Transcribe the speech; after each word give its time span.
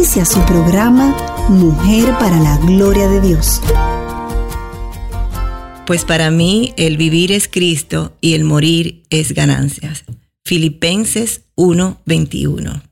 Inicia 0.00 0.24
su 0.24 0.42
programa 0.46 1.14
Mujer 1.50 2.14
para 2.18 2.40
la 2.40 2.56
Gloria 2.56 3.06
de 3.06 3.20
Dios. 3.20 3.60
Pues 5.86 6.06
para 6.06 6.30
mí 6.30 6.72
el 6.78 6.96
vivir 6.96 7.32
es 7.32 7.48
Cristo 7.48 8.16
y 8.22 8.32
el 8.32 8.44
morir 8.44 9.02
es 9.10 9.34
ganancias. 9.34 10.04
Filipenses 10.42 11.42
1:21. 11.54 12.82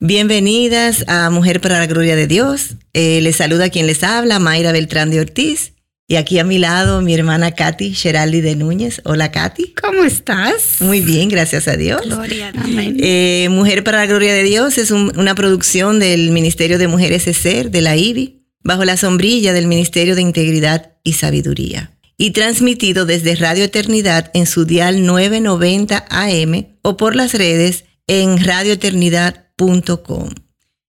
Bienvenidas 0.00 1.04
a 1.06 1.28
Mujer 1.28 1.60
para 1.60 1.80
la 1.80 1.86
Gloria 1.86 2.16
de 2.16 2.26
Dios. 2.26 2.76
Eh, 2.94 3.20
les 3.20 3.36
saluda 3.36 3.68
quien 3.68 3.86
les 3.86 4.02
habla, 4.02 4.38
Mayra 4.38 4.72
Beltrán 4.72 5.10
de 5.10 5.20
Ortiz. 5.20 5.73
Y 6.06 6.16
aquí 6.16 6.38
a 6.38 6.44
mi 6.44 6.58
lado 6.58 7.00
mi 7.00 7.14
hermana 7.14 7.52
Katy 7.52 7.94
Geraldi 7.94 8.40
de 8.42 8.56
Núñez. 8.56 9.00
Hola 9.04 9.30
Katy. 9.32 9.74
¿Cómo 9.80 10.04
estás? 10.04 10.76
Muy 10.80 11.00
bien, 11.00 11.30
gracias 11.30 11.66
a 11.66 11.76
Dios. 11.76 12.02
Gloria, 12.04 12.52
amén. 12.56 12.96
Eh, 13.00 13.48
Mujer 13.50 13.82
para 13.84 13.98
la 13.98 14.06
Gloria 14.06 14.34
de 14.34 14.42
Dios 14.42 14.76
es 14.76 14.90
un- 14.90 15.18
una 15.18 15.34
producción 15.34 15.98
del 15.98 16.30
Ministerio 16.30 16.76
de 16.78 16.88
Mujeres 16.88 17.26
ESER, 17.26 17.70
de 17.70 17.80
la 17.80 17.96
IBI, 17.96 18.42
bajo 18.62 18.84
la 18.84 18.98
sombrilla 18.98 19.54
del 19.54 19.66
Ministerio 19.66 20.14
de 20.14 20.20
Integridad 20.22 20.92
y 21.02 21.14
Sabiduría. 21.14 21.92
Y 22.18 22.30
transmitido 22.32 23.06
desde 23.06 23.34
Radio 23.34 23.64
Eternidad 23.64 24.30
en 24.34 24.46
su 24.46 24.66
dial 24.66 25.04
990 25.06 26.04
AM 26.10 26.66
o 26.82 26.96
por 26.98 27.16
las 27.16 27.32
redes 27.32 27.84
en 28.06 28.44
radioeternidad.com. 28.44 30.28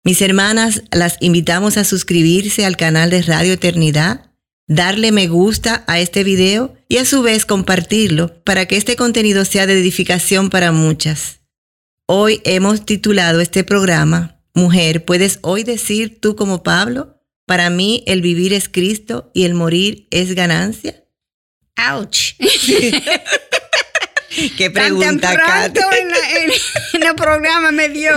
Mis 0.04 0.22
hermanas, 0.22 0.82
las 0.92 1.16
invitamos 1.20 1.76
a 1.76 1.84
suscribirse 1.84 2.64
al 2.64 2.76
canal 2.76 3.10
de 3.10 3.20
Radio 3.22 3.52
Eternidad, 3.52 4.29
darle 4.70 5.10
me 5.10 5.26
gusta 5.26 5.82
a 5.88 5.98
este 5.98 6.22
video 6.22 6.74
y 6.88 6.98
a 6.98 7.04
su 7.04 7.22
vez 7.22 7.44
compartirlo 7.44 8.32
para 8.44 8.66
que 8.66 8.76
este 8.76 8.94
contenido 8.94 9.44
sea 9.44 9.66
de 9.66 9.72
edificación 9.74 10.48
para 10.48 10.70
muchas. 10.70 11.40
Hoy 12.06 12.40
hemos 12.44 12.86
titulado 12.86 13.40
este 13.40 13.64
programa, 13.64 14.40
Mujer, 14.54 15.04
¿puedes 15.04 15.40
hoy 15.42 15.64
decir 15.64 16.20
tú 16.20 16.36
como 16.36 16.62
Pablo? 16.62 17.20
Para 17.46 17.68
mí 17.68 18.04
el 18.06 18.22
vivir 18.22 18.52
es 18.52 18.68
Cristo 18.68 19.30
y 19.34 19.42
el 19.44 19.54
morir 19.54 20.06
es 20.12 20.34
ganancia. 20.36 21.02
Ouch. 21.90 22.34
Qué 24.56 24.70
Tan 24.70 24.72
pregunta, 24.96 25.32
en, 25.32 26.08
la- 26.08 26.30
en- 26.44 26.52
en 26.94 27.02
el 27.08 27.14
programa 27.16 27.72
me 27.72 27.88
dio. 27.88 28.12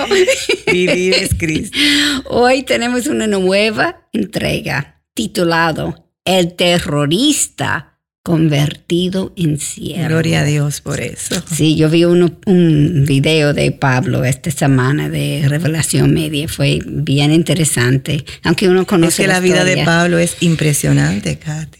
Vivir 0.71 1.15
es 1.15 1.33
Cristo. 1.33 1.77
Hoy 2.25 2.61
tenemos 2.61 3.07
una 3.07 3.25
nueva 3.25 4.07
entrega 4.13 5.01
titulado 5.15 6.02
El 6.25 6.53
terrorista 6.55 7.89
convertido 8.25 9.33
en 9.35 9.59
siervo. 9.59 10.07
Gloria 10.07 10.39
a 10.39 10.43
Dios 10.45 10.79
por 10.79 11.01
eso. 11.01 11.35
Sí, 11.53 11.75
yo 11.75 11.89
vi 11.89 12.05
uno- 12.05 12.31
un 12.45 13.03
video 13.05 13.53
de 13.53 13.71
Pablo 13.73 14.23
esta 14.23 14.49
semana 14.49 15.09
de 15.09 15.43
Revelación 15.49 16.13
Media. 16.13 16.47
Fue 16.47 16.79
bien 16.85 17.33
interesante. 17.33 18.23
Aunque 18.43 18.69
uno 18.69 18.83
Es 18.83 18.87
conoce 18.87 19.23
que 19.23 19.27
la 19.27 19.41
vida 19.41 19.65
de. 19.65 19.83
Pablo 19.83 20.17
es 20.19 20.37
impresionante, 20.39 21.37
Katy. 21.37 21.79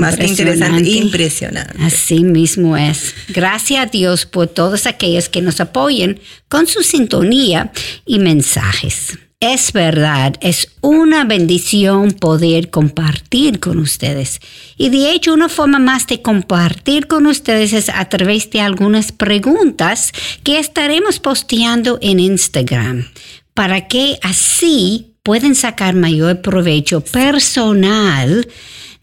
Más 0.00 0.16
que 0.16 0.26
interesante, 0.26 0.78
Impresionante. 0.80 0.90
impresionante. 0.90 1.82
Así 1.84 2.24
mismo 2.24 2.76
es. 2.76 3.14
Gracias 3.28 3.86
a 3.86 3.86
Dios 3.88 4.26
por 4.26 4.48
todos 4.48 4.86
aquellos 4.88 5.28
que 5.28 5.42
nos 5.42 5.60
apoyen 5.60 6.18
con 6.48 6.66
su 6.66 6.82
sintonía 6.82 7.70
y 8.04 8.18
mensajes. 8.18 9.16
Es 9.46 9.74
verdad, 9.74 10.36
es 10.40 10.68
una 10.80 11.24
bendición 11.24 12.12
poder 12.12 12.70
compartir 12.70 13.60
con 13.60 13.78
ustedes. 13.78 14.40
Y 14.78 14.88
de 14.88 15.12
hecho, 15.12 15.34
una 15.34 15.50
forma 15.50 15.78
más 15.78 16.06
de 16.06 16.22
compartir 16.22 17.08
con 17.08 17.26
ustedes 17.26 17.74
es 17.74 17.90
a 17.90 18.06
través 18.06 18.48
de 18.48 18.62
algunas 18.62 19.12
preguntas 19.12 20.12
que 20.44 20.58
estaremos 20.58 21.20
posteando 21.20 21.98
en 22.00 22.20
Instagram 22.20 23.06
para 23.52 23.86
que 23.86 24.18
así 24.22 25.12
pueden 25.22 25.54
sacar 25.54 25.94
mayor 25.94 26.40
provecho 26.40 27.02
personal 27.02 28.48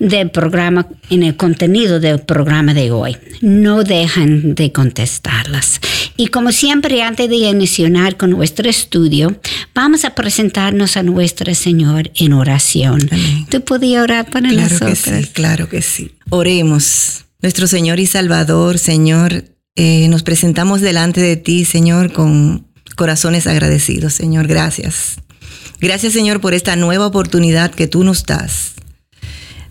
del 0.01 0.31
programa, 0.31 0.87
en 1.11 1.21
el 1.23 1.35
contenido 1.35 1.99
del 1.99 2.19
programa 2.21 2.73
de 2.73 2.91
hoy. 2.91 3.17
No 3.41 3.83
dejan 3.83 4.55
de 4.55 4.71
contestarlas. 4.71 5.79
Y 6.17 6.27
como 6.27 6.51
siempre, 6.51 7.03
antes 7.03 7.29
de 7.29 7.35
iniciar 7.35 8.17
con 8.17 8.31
nuestro 8.31 8.67
estudio, 8.67 9.39
vamos 9.75 10.03
a 10.03 10.15
presentarnos 10.15 10.97
a 10.97 11.03
nuestro 11.03 11.53
Señor 11.53 12.11
en 12.15 12.33
oración. 12.33 12.99
Amén. 13.11 13.45
¿Tú 13.49 13.61
podías 13.61 14.03
orar 14.03 14.29
para 14.29 14.49
Claro 14.49 14.79
que 14.79 14.85
nosotros? 14.85 14.99
sí, 14.99 15.29
claro 15.33 15.69
que 15.69 15.81
sí. 15.81 16.11
Oremos. 16.29 17.25
Nuestro 17.41 17.67
Señor 17.67 17.99
y 17.99 18.07
Salvador, 18.07 18.79
Señor, 18.79 19.45
eh, 19.75 20.07
nos 20.09 20.23
presentamos 20.23 20.81
delante 20.81 21.21
de 21.21 21.37
ti, 21.37 21.63
Señor, 21.65 22.11
con 22.11 22.65
corazones 22.95 23.45
agradecidos, 23.45 24.13
Señor. 24.13 24.47
Gracias. 24.47 25.17
Gracias, 25.79 26.13
Señor, 26.13 26.41
por 26.41 26.53
esta 26.53 26.75
nueva 26.75 27.07
oportunidad 27.07 27.71
que 27.71 27.87
tú 27.87 28.03
nos 28.03 28.25
das 28.25 28.73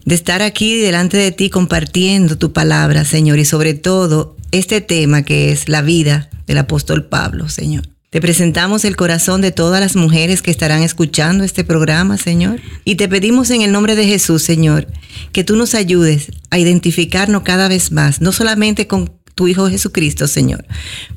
de 0.05 0.15
estar 0.15 0.43
aquí 0.43 0.78
delante 0.78 1.16
de 1.16 1.33
ti 1.33 1.50
compartiendo 1.50 2.38
tu 2.38 2.53
palabra, 2.53 3.05
Señor, 3.05 3.38
y 3.38 3.44
sobre 3.44 3.75
todo 3.75 4.37
este 4.53 4.81
tema 4.81 5.22
que 5.22 5.53
es 5.53 5.69
la 5.69 5.83
vida 5.83 6.31
del 6.47 6.59
apóstol 6.59 7.05
Pablo, 7.05 7.49
Señor. 7.49 7.84
Te 8.11 8.21
presentamos 8.21 8.84
el 8.84 8.97
corazón 8.97 9.41
de 9.41 9.53
todas 9.53 9.81
las 9.81 9.94
mujeres 9.94 10.43
que 10.43 10.50
estarán 10.50 10.83
escuchando 10.83 11.44
este 11.44 11.62
programa, 11.62 12.19
Señor, 12.19 12.61
y 12.84 12.97
te 12.97 13.09
pedimos 13.09 13.50
en 13.50 13.62
el 13.62 13.71
nombre 13.71 13.94
de 13.94 14.05
Jesús, 14.05 14.43
Señor, 14.43 14.88
que 15.31 15.44
tú 15.44 15.55
nos 15.55 15.77
ayudes 15.77 16.32
a 16.50 16.59
identificarnos 16.59 17.43
cada 17.43 17.69
vez 17.69 17.93
más, 17.93 18.21
no 18.21 18.32
solamente 18.32 18.88
con 18.88 19.12
tu 19.37 19.47
Hijo 19.47 19.71
Jesucristo, 19.71 20.27
Señor, 20.27 20.65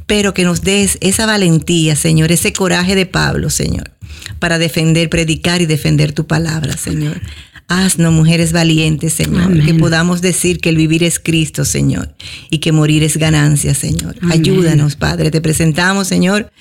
pero 0.05 0.35
que 0.35 0.43
nos 0.43 0.61
des 0.61 0.99
esa 1.01 1.25
valentía, 1.25 1.95
Señor, 1.95 2.31
ese 2.31 2.53
coraje 2.53 2.93
de 2.93 3.07
Pablo, 3.07 3.49
Señor, 3.49 3.89
para 4.37 4.59
defender, 4.59 5.09
predicar 5.09 5.63
y 5.63 5.65
defender 5.65 6.13
tu 6.13 6.27
palabra, 6.27 6.77
Señor. 6.77 7.19
Haznos 7.67 8.13
mujeres 8.13 8.51
valientes, 8.51 9.13
Señor, 9.13 9.43
Amén. 9.43 9.65
que 9.65 9.73
podamos 9.73 10.21
decir 10.21 10.59
que 10.59 10.69
el 10.69 10.77
vivir 10.77 11.03
es 11.03 11.19
Cristo, 11.19 11.65
Señor, 11.65 12.13
y 12.49 12.59
que 12.59 12.71
morir 12.71 13.03
es 13.03 13.17
ganancia, 13.17 13.73
Señor. 13.73 14.15
Amén. 14.21 14.39
Ayúdanos, 14.39 14.95
Padre. 14.95 15.31
Te 15.31 15.41
presentamos, 15.41 16.07
Señor, 16.07 16.51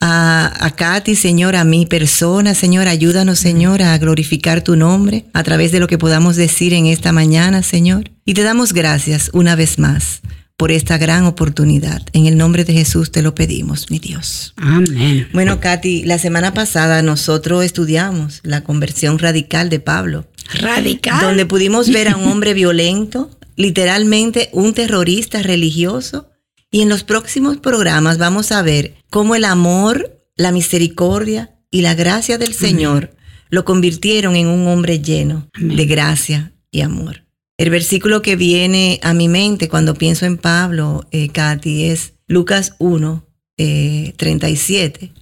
a, 0.00 0.52
a 0.64 0.70
Katy, 0.76 1.14
Señor, 1.16 1.56
a 1.56 1.64
mi 1.64 1.86
persona, 1.86 2.54
Señor. 2.54 2.88
Ayúdanos, 2.88 3.38
Señor, 3.38 3.82
a 3.82 3.96
glorificar 3.98 4.62
tu 4.62 4.76
nombre 4.76 5.26
a 5.32 5.42
través 5.42 5.72
de 5.72 5.80
lo 5.80 5.88
que 5.88 5.98
podamos 5.98 6.36
decir 6.36 6.72
en 6.74 6.86
esta 6.86 7.12
mañana, 7.12 7.62
Señor. 7.62 8.10
Y 8.24 8.34
te 8.34 8.42
damos 8.42 8.72
gracias 8.72 9.30
una 9.32 9.56
vez 9.56 9.78
más 9.78 10.20
por 10.56 10.72
esta 10.72 10.96
gran 10.98 11.24
oportunidad. 11.24 12.02
En 12.12 12.26
el 12.26 12.36
nombre 12.36 12.64
de 12.64 12.72
Jesús 12.72 13.10
te 13.10 13.22
lo 13.22 13.34
pedimos, 13.34 13.90
mi 13.90 13.98
Dios. 13.98 14.54
Amén. 14.56 15.28
Bueno, 15.32 15.60
Katy, 15.60 16.04
la 16.04 16.18
semana 16.18 16.54
pasada 16.54 17.02
nosotros 17.02 17.64
estudiamos 17.64 18.40
la 18.42 18.64
conversión 18.64 19.18
radical 19.18 19.68
de 19.68 19.80
Pablo, 19.80 20.26
Radical. 20.54 21.20
donde 21.20 21.46
pudimos 21.46 21.90
ver 21.90 22.08
a 22.08 22.16
un 22.16 22.24
hombre 22.28 22.54
violento, 22.54 23.30
literalmente 23.56 24.48
un 24.52 24.72
terrorista 24.72 25.42
religioso, 25.42 26.30
y 26.70 26.82
en 26.82 26.88
los 26.88 27.04
próximos 27.04 27.58
programas 27.58 28.18
vamos 28.18 28.50
a 28.50 28.62
ver 28.62 28.94
cómo 29.10 29.34
el 29.34 29.44
amor, 29.44 30.20
la 30.36 30.52
misericordia 30.52 31.54
y 31.70 31.82
la 31.82 31.94
gracia 31.94 32.38
del 32.38 32.54
Señor 32.54 33.14
lo 33.50 33.64
convirtieron 33.64 34.36
en 34.36 34.48
un 34.48 34.66
hombre 34.66 35.00
lleno 35.00 35.48
Amén. 35.54 35.76
de 35.76 35.86
gracia 35.86 36.52
y 36.70 36.80
amor. 36.80 37.25
El 37.58 37.70
versículo 37.70 38.20
que 38.20 38.36
viene 38.36 39.00
a 39.02 39.14
mi 39.14 39.28
mente 39.28 39.68
cuando 39.68 39.94
pienso 39.94 40.26
en 40.26 40.36
Pablo, 40.36 41.06
eh, 41.10 41.30
Katy, 41.30 41.84
es 41.86 42.12
Lucas 42.26 42.74
1, 42.78 43.24
eh, 43.56 44.12
37, 44.18 45.12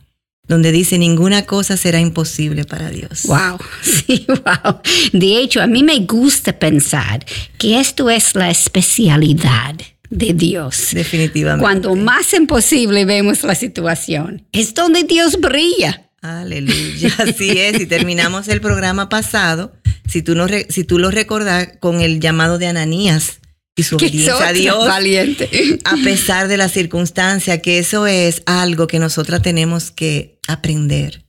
donde 0.48 0.72
dice, 0.72 0.98
ninguna 0.98 1.46
cosa 1.46 1.76
será 1.76 2.00
imposible 2.00 2.64
para 2.64 2.90
Dios. 2.90 3.22
Wow, 3.24 3.58
sí, 3.82 4.26
wow. 4.26 4.80
De 5.12 5.38
hecho, 5.38 5.62
a 5.62 5.68
mí 5.68 5.84
me 5.84 6.00
gusta 6.00 6.58
pensar 6.58 7.24
que 7.56 7.78
esto 7.78 8.10
es 8.10 8.34
la 8.34 8.50
especialidad 8.50 9.76
de 10.10 10.32
Dios. 10.34 10.88
Definitivamente. 10.92 11.62
Cuando 11.62 11.94
más 11.94 12.34
imposible 12.34 13.04
vemos 13.04 13.44
la 13.44 13.54
situación, 13.54 14.44
es 14.50 14.74
donde 14.74 15.04
Dios 15.04 15.38
brilla. 15.40 16.10
Aleluya, 16.20 17.14
así 17.18 17.50
es. 17.50 17.80
Y 17.80 17.86
terminamos 17.86 18.48
el 18.48 18.60
programa 18.60 19.08
pasado, 19.08 19.72
si 20.06 20.22
tú, 20.22 20.34
no 20.34 20.46
si 20.68 20.84
tú 20.84 20.98
lo 20.98 21.10
recordás, 21.10 21.68
con 21.80 22.00
el 22.00 22.20
llamado 22.20 22.58
de 22.58 22.66
Ananías 22.66 23.40
y 23.76 23.82
su 23.82 23.96
obediencia 23.96 24.48
a 24.48 24.52
Dios, 24.52 24.86
valiente. 24.86 25.78
a 25.84 25.96
pesar 25.96 26.48
de 26.48 26.56
la 26.56 26.68
circunstancia, 26.68 27.60
que 27.60 27.78
eso 27.78 28.06
es 28.06 28.42
algo 28.46 28.86
que 28.86 28.98
nosotras 28.98 29.42
tenemos 29.42 29.90
que 29.90 30.38
aprender. 30.46 31.24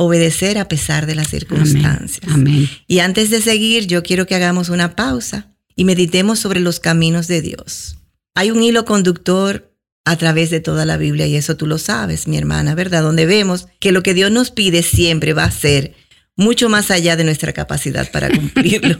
obedecer 0.00 0.58
a 0.58 0.68
pesar 0.68 1.06
de 1.06 1.16
las 1.16 1.28
circunstancias. 1.28 2.20
Amén. 2.32 2.68
Y 2.86 3.00
antes 3.00 3.30
de 3.30 3.40
seguir, 3.42 3.88
yo 3.88 4.04
quiero 4.04 4.26
que 4.26 4.36
hagamos 4.36 4.68
una 4.68 4.94
pausa 4.94 5.56
y 5.74 5.84
meditemos 5.84 6.38
sobre 6.38 6.60
los 6.60 6.78
caminos 6.78 7.26
de 7.26 7.42
Dios. 7.42 7.96
Hay 8.34 8.52
un 8.52 8.62
hilo 8.62 8.84
conductor 8.84 9.72
a 10.04 10.16
través 10.16 10.50
de 10.50 10.60
toda 10.60 10.86
la 10.86 10.96
Biblia 10.96 11.26
y 11.26 11.36
eso 11.36 11.56
tú 11.56 11.66
lo 11.66 11.78
sabes, 11.78 12.28
mi 12.28 12.38
hermana, 12.38 12.74
¿verdad? 12.74 13.02
Donde 13.02 13.26
vemos 13.26 13.66
que 13.78 13.92
lo 13.92 14.02
que 14.02 14.14
Dios 14.14 14.30
nos 14.30 14.50
pide 14.50 14.82
siempre 14.82 15.34
va 15.34 15.44
a 15.44 15.50
ser 15.50 15.94
mucho 16.38 16.70
más 16.70 16.90
allá 16.90 17.16
de 17.16 17.24
nuestra 17.24 17.52
capacidad 17.52 18.10
para 18.10 18.30
cumplirlo. 18.34 18.98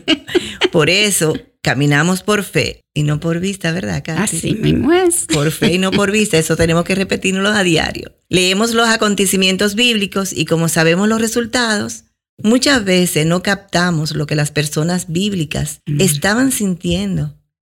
por 0.71 0.91
eso 0.91 1.33
caminamos 1.63 2.23
por 2.23 2.43
fe 2.45 2.83
y 2.95 3.05
no 3.05 3.21
por 3.21 3.41
vista, 3.41 3.73
¿verdad, 3.73 4.03
Katy? 4.05 4.21
Así 4.23 4.55
mismo 4.55 4.93
es. 4.93 5.25
Por 5.33 5.51
fe 5.51 5.75
y 5.75 5.79
no 5.79 5.91
por 5.91 6.11
vista, 6.11 6.37
eso 6.37 6.57
tenemos 6.57 6.85
que 6.85 6.95
repetirlo 6.95 7.49
a 7.49 7.63
diario. 7.63 8.13
Leemos 8.29 8.75
los 8.75 8.89
acontecimientos 8.89 9.75
bíblicos 9.75 10.33
y 10.33 10.45
como 10.45 10.69
sabemos 10.69 11.09
los 11.09 11.21
resultados, 11.21 12.05
muchas 12.43 12.85
veces 12.85 13.25
no 13.27 13.43
captamos 13.43 14.15
lo 14.15 14.27
que 14.27 14.35
las 14.35 14.51
personas 14.51 15.07
bíblicas 15.09 15.81
Mm. 15.87 16.01
estaban 16.01 16.53
sintiendo 16.53 17.35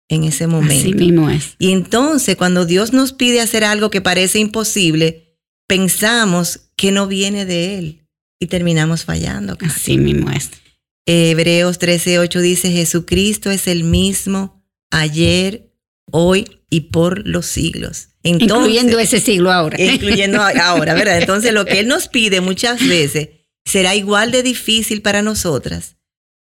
en 0.08 0.24
ese 0.24 0.46
momento. 0.46 0.82
Así 0.88 0.94
mismo 0.94 1.30
es. 1.30 1.54
Y 1.58 1.72
entonces 1.72 2.36
cuando 2.36 2.66
Dios 2.66 2.92
nos 2.92 3.12
pide 3.12 3.40
hacer 3.40 3.64
algo 3.64 3.90
que 3.90 4.00
parece 4.00 4.38
imposible, 4.40 5.38
pensamos 5.68 6.70
que 6.76 6.90
no 6.92 7.06
viene 7.06 7.46
de 7.46 7.78
Él 7.78 8.01
y 8.42 8.48
terminamos 8.48 9.04
fallando. 9.04 9.56
Katy. 9.56 9.72
Así 9.72 9.98
mismo 9.98 10.28
es. 10.30 10.50
Hebreos 11.06 11.78
13:8 11.78 12.40
dice, 12.40 12.72
Jesucristo 12.72 13.52
es 13.52 13.68
el 13.68 13.84
mismo 13.84 14.64
ayer, 14.90 15.70
hoy 16.10 16.60
y 16.68 16.80
por 16.92 17.24
los 17.24 17.46
siglos. 17.46 18.08
Entonces, 18.24 18.56
Incluyendo 18.56 18.98
ese 18.98 19.20
siglo 19.20 19.52
ahora. 19.52 19.80
incluyendo 19.80 20.42
ahora, 20.42 20.94
¿verdad? 20.94 21.18
Entonces 21.18 21.52
lo 21.52 21.64
que 21.64 21.78
Él 21.78 21.86
nos 21.86 22.08
pide 22.08 22.40
muchas 22.40 22.84
veces 22.86 23.28
será 23.64 23.94
igual 23.94 24.32
de 24.32 24.42
difícil 24.42 25.02
para 25.02 25.22
nosotras 25.22 25.96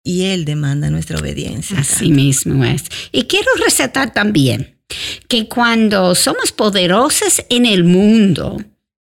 y 0.03 0.23
Él 0.25 0.43
demanda 0.45 0.89
nuestra 0.89 1.19
obediencia. 1.19 1.77
Así 1.77 2.09
mismo 2.09 2.65
es. 2.65 2.83
Y 3.11 3.25
quiero 3.25 3.49
resaltar 3.63 4.11
también 4.11 4.79
que 5.27 5.47
cuando 5.47 6.15
somos 6.15 6.51
poderosas 6.51 7.45
en 7.49 7.67
el 7.67 7.83
mundo, 7.83 8.57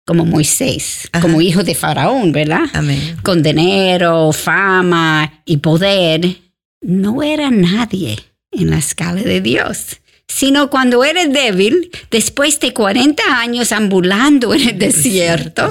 como 0.08 0.24
Moisés, 0.24 1.06
Ajá. 1.12 1.20
como 1.20 1.42
hijo 1.42 1.62
de 1.62 1.74
Faraón, 1.74 2.32
¿verdad? 2.32 2.62
Amén. 2.72 3.18
Con 3.22 3.42
dinero, 3.42 4.32
fama 4.32 5.42
y 5.44 5.58
poder, 5.58 6.38
no 6.80 7.22
era 7.22 7.50
nadie 7.50 8.16
en 8.50 8.70
la 8.70 8.78
escala 8.78 9.20
de 9.20 9.42
Dios. 9.42 9.98
Sino 10.26 10.70
cuando 10.70 11.04
eres 11.04 11.30
débil, 11.30 11.90
después 12.10 12.58
de 12.60 12.72
40 12.72 13.22
años 13.38 13.70
ambulando 13.70 14.54
en 14.54 14.66
el 14.70 14.78
desierto, 14.78 15.68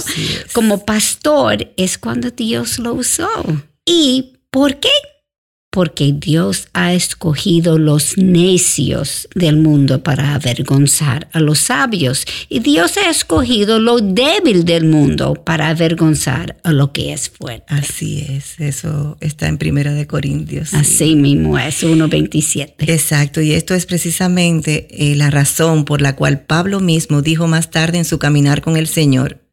como 0.53 0.85
pastor 0.85 1.73
es 1.75 1.97
cuando 1.97 2.29
Dios 2.29 2.77
lo 2.77 2.93
usó. 2.93 3.27
¿Y 3.85 4.33
por 4.51 4.75
qué? 4.79 4.89
Porque 5.69 6.13
Dios 6.13 6.69
ha 6.73 6.93
escogido 6.93 7.77
los 7.77 8.17
necios 8.17 9.27
del 9.35 9.57
mundo 9.57 10.01
para 10.01 10.33
avergonzar 10.33 11.29
a 11.33 11.39
los 11.39 11.59
sabios. 11.59 12.25
Y 12.49 12.59
Dios 12.59 12.97
ha 12.97 13.09
escogido 13.09 13.79
lo 13.79 13.99
débil 13.99 14.65
del 14.65 14.85
mundo 14.85 15.35
para 15.35 15.69
avergonzar 15.69 16.57
a 16.63 16.71
lo 16.71 16.93
que 16.93 17.13
es 17.13 17.29
fuerte. 17.29 17.65
Así 17.67 18.25
es, 18.27 18.59
eso 18.59 19.17
está 19.19 19.47
en 19.47 19.57
Primera 19.57 19.93
de 19.93 20.07
Corintios. 20.07 20.69
sí. 20.69 20.75
Así 20.77 21.15
mismo 21.15 21.59
es, 21.59 21.83
1.27. 21.83 22.75
Exacto, 22.79 23.41
y 23.41 23.51
esto 23.51 23.75
es 23.75 23.85
precisamente 23.85 24.87
eh, 24.89 25.15
la 25.15 25.29
razón 25.29 25.85
por 25.85 26.01
la 26.01 26.15
cual 26.15 26.41
Pablo 26.41 26.79
mismo 26.79 27.21
dijo 27.21 27.47
más 27.47 27.69
tarde 27.71 27.97
en 27.97 28.05
su 28.05 28.19
caminar 28.19 28.61
con 28.61 28.77
el 28.77 28.87
Señor. 28.87 29.43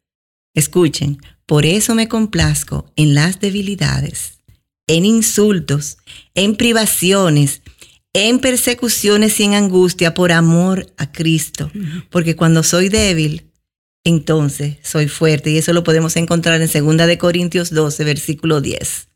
Escuchen, 0.53 1.19
por 1.45 1.65
eso 1.65 1.93
me 1.93 2.07
complazco 2.07 2.91
en 2.95 3.13
las 3.13 3.39
debilidades, 3.39 4.34
en 4.87 5.05
insultos, 5.05 5.97
en 6.33 6.55
privaciones, 6.55 7.61
en 8.13 8.39
persecuciones 8.39 9.39
y 9.39 9.43
en 9.43 9.53
angustia 9.53 10.13
por 10.13 10.31
amor 10.31 10.87
a 10.97 11.11
Cristo. 11.11 11.71
Porque 12.09 12.35
cuando 12.35 12.63
soy 12.63 12.89
débil, 12.89 13.51
entonces 14.03 14.77
soy 14.83 15.07
fuerte. 15.07 15.51
Y 15.51 15.57
eso 15.57 15.73
lo 15.73 15.83
podemos 15.83 16.15
encontrar 16.15 16.61
en 16.61 16.67
2 16.67 17.07
de 17.07 17.17
Corintios 17.17 17.71
12, 17.71 18.03
versículo 18.03 18.61
10. 18.61 19.09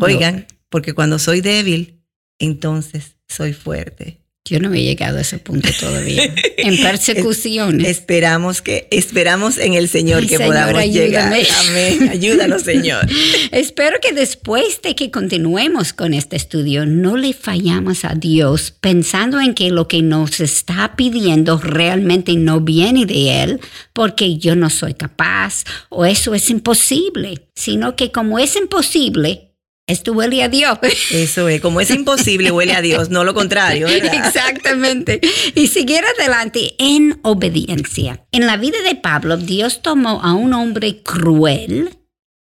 Oigan, 0.00 0.46
porque 0.68 0.92
cuando 0.92 1.18
soy 1.18 1.40
débil, 1.40 2.00
entonces 2.38 3.16
soy 3.28 3.52
fuerte. 3.52 4.23
Yo 4.46 4.60
no 4.60 4.74
he 4.74 4.82
llegado 4.82 5.16
a 5.16 5.22
ese 5.22 5.38
punto 5.38 5.70
todavía. 5.80 6.34
En 6.58 6.76
persecuciones. 6.82 7.88
Esperamos 7.88 8.60
que 8.60 8.86
esperamos 8.90 9.56
en 9.56 9.72
el 9.72 9.88
Señor 9.88 10.20
Ay, 10.20 10.28
que 10.28 10.36
Señor, 10.36 10.52
podamos 10.52 10.84
llegar. 10.84 11.32
ayúdame. 11.32 11.46
Amén. 11.70 12.08
Ayúdanos, 12.10 12.60
Señor. 12.60 13.06
Espero 13.52 13.96
que 14.02 14.12
después 14.12 14.82
de 14.82 14.94
que 14.94 15.10
continuemos 15.10 15.94
con 15.94 16.12
este 16.12 16.36
estudio 16.36 16.84
no 16.84 17.16
le 17.16 17.32
fallamos 17.32 18.04
a 18.04 18.14
Dios 18.16 18.74
pensando 18.82 19.40
en 19.40 19.54
que 19.54 19.70
lo 19.70 19.88
que 19.88 20.02
nos 20.02 20.38
está 20.40 20.94
pidiendo 20.94 21.56
realmente 21.56 22.34
no 22.34 22.60
viene 22.60 23.06
de 23.06 23.42
Él 23.44 23.60
porque 23.94 24.36
yo 24.36 24.56
no 24.56 24.68
soy 24.68 24.92
capaz 24.92 25.64
o 25.88 26.04
eso 26.04 26.34
es 26.34 26.50
imposible, 26.50 27.48
sino 27.54 27.96
que 27.96 28.12
como 28.12 28.38
es 28.38 28.56
imposible, 28.56 29.53
esto 29.86 30.12
huele 30.12 30.42
a 30.42 30.48
Dios. 30.48 30.78
Eso 31.10 31.48
es, 31.48 31.60
como 31.60 31.80
es 31.80 31.90
imposible, 31.90 32.50
huele 32.50 32.72
a 32.72 32.80
Dios, 32.80 33.10
no 33.10 33.24
lo 33.24 33.34
contrario, 33.34 33.86
¿verdad? 33.86 34.14
Exactamente. 34.26 35.20
Y 35.54 35.68
seguir 35.68 36.02
adelante 36.18 36.74
en 36.78 37.18
obediencia. 37.22 38.26
En 38.32 38.46
la 38.46 38.56
vida 38.56 38.80
de 38.82 38.94
Pablo, 38.94 39.36
Dios 39.36 39.82
tomó 39.82 40.22
a 40.22 40.32
un 40.32 40.54
hombre 40.54 41.02
cruel, 41.02 41.98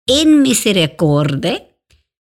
en 0.07 0.41
misericordia, 0.41 1.65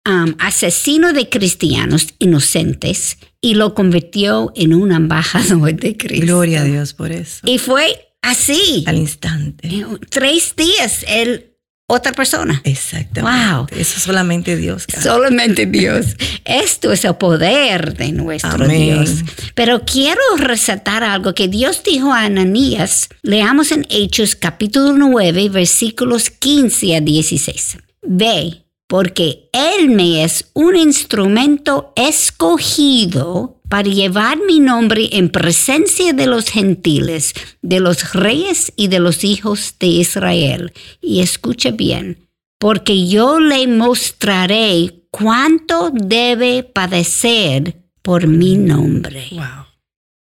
um, 0.06 0.34
asesino 0.38 1.12
de 1.12 1.28
cristianos 1.28 2.08
inocentes, 2.18 3.18
y 3.40 3.54
lo 3.54 3.74
convirtió 3.74 4.52
en 4.56 4.74
un 4.74 4.92
embajador 4.92 5.74
de 5.74 5.96
Cristo. 5.96 6.26
Gloria 6.26 6.62
a 6.62 6.64
Dios 6.64 6.92
por 6.92 7.12
eso. 7.12 7.40
Y 7.44 7.58
fue 7.58 8.12
así. 8.20 8.84
Al 8.86 8.96
instante. 8.96 9.86
Tres 10.10 10.54
días, 10.56 11.04
él, 11.08 11.56
otra 11.90 12.12
persona. 12.12 12.60
Exactamente. 12.64 13.20
Wow. 13.22 13.66
Eso 13.76 13.98
solamente 13.98 14.56
Dios. 14.56 14.86
cara. 14.86 15.02
Solamente 15.02 15.64
Dios. 15.64 16.16
Esto 16.44 16.92
es 16.92 17.04
el 17.04 17.16
poder 17.16 17.96
de 17.96 18.12
nuestro 18.12 18.66
Amén. 18.66 19.04
Dios. 19.04 19.24
Pero 19.54 19.84
quiero 19.86 20.20
resaltar 20.36 21.02
algo 21.02 21.34
que 21.34 21.48
Dios 21.48 21.82
dijo 21.82 22.12
a 22.12 22.24
Ananías. 22.24 23.08
Leamos 23.22 23.72
en 23.72 23.86
Hechos 23.88 24.36
capítulo 24.36 24.92
9, 24.92 25.48
versículos 25.48 26.28
15 26.30 26.96
a 26.96 27.00
16. 27.00 27.78
Ve, 28.02 28.64
porque 28.86 29.48
Él 29.52 29.88
me 29.88 30.24
es 30.24 30.50
un 30.52 30.76
instrumento 30.76 31.94
escogido 31.96 33.57
para 33.68 33.88
llevar 33.88 34.38
mi 34.46 34.60
nombre 34.60 35.08
en 35.12 35.28
presencia 35.28 36.12
de 36.12 36.26
los 36.26 36.48
gentiles, 36.48 37.34
de 37.62 37.80
los 37.80 38.14
reyes 38.14 38.72
y 38.76 38.88
de 38.88 38.98
los 38.98 39.24
hijos 39.24 39.74
de 39.78 39.86
Israel. 39.86 40.72
Y 41.00 41.20
escucha 41.20 41.70
bien, 41.70 42.28
porque 42.58 43.06
yo 43.06 43.40
le 43.40 43.66
mostraré 43.66 45.04
cuánto 45.10 45.90
debe 45.92 46.62
padecer 46.62 47.76
por 48.02 48.26
mi 48.26 48.56
nombre. 48.56 49.28
Wow. 49.32 49.67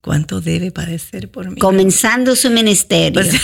¿Cuánto 0.01 0.41
debe 0.41 0.72
padecer 0.72 1.29
por 1.29 1.51
mí? 1.51 1.60
Comenzando 1.60 2.36
su 2.36 2.50
ministerio. 2.50 3.22
Pues, 3.22 3.39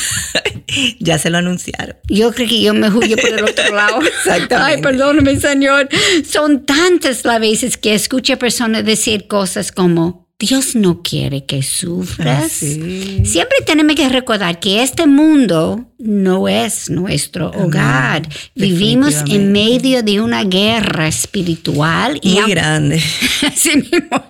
ya 0.99 1.19
se 1.19 1.29
lo 1.29 1.37
anunciaron. 1.37 1.95
Yo 2.07 2.33
creo 2.33 2.49
que 2.49 2.61
yo 2.61 2.73
me 2.73 2.89
huyo 2.89 3.15
por 3.15 3.29
el 3.29 3.43
otro 3.43 3.75
lado. 3.75 4.01
Exactamente. 4.19 4.55
Ay, 4.55 4.81
perdóname, 4.81 5.39
Señor. 5.39 5.87
Son 6.27 6.65
tantas 6.65 7.23
las 7.25 7.39
veces 7.39 7.77
que 7.77 7.93
escucho 7.93 8.39
personas 8.39 8.83
decir 8.83 9.27
cosas 9.27 9.71
como, 9.71 10.26
Dios 10.39 10.75
no 10.75 11.01
quiere 11.01 11.45
que 11.45 11.63
sufras. 11.63 12.43
Ah, 12.43 12.47
sí. 12.47 13.23
Siempre 13.25 13.57
tenemos 13.65 13.95
que 13.95 14.07
recordar 14.07 14.59
que 14.59 14.83
este 14.83 15.07
mundo 15.07 15.87
no 15.97 16.47
es 16.47 16.91
nuestro 16.91 17.49
hogar. 17.49 18.29
Vivimos 18.53 19.15
en 19.27 19.51
medio 19.51 20.03
de 20.03 20.21
una 20.21 20.43
guerra 20.43 21.07
espiritual 21.07 22.19
y 22.21 22.29
Muy 22.33 22.37
aunque- 22.37 22.53
grande. 22.53 23.03
Así 23.47 23.77
mismo. 23.77 24.23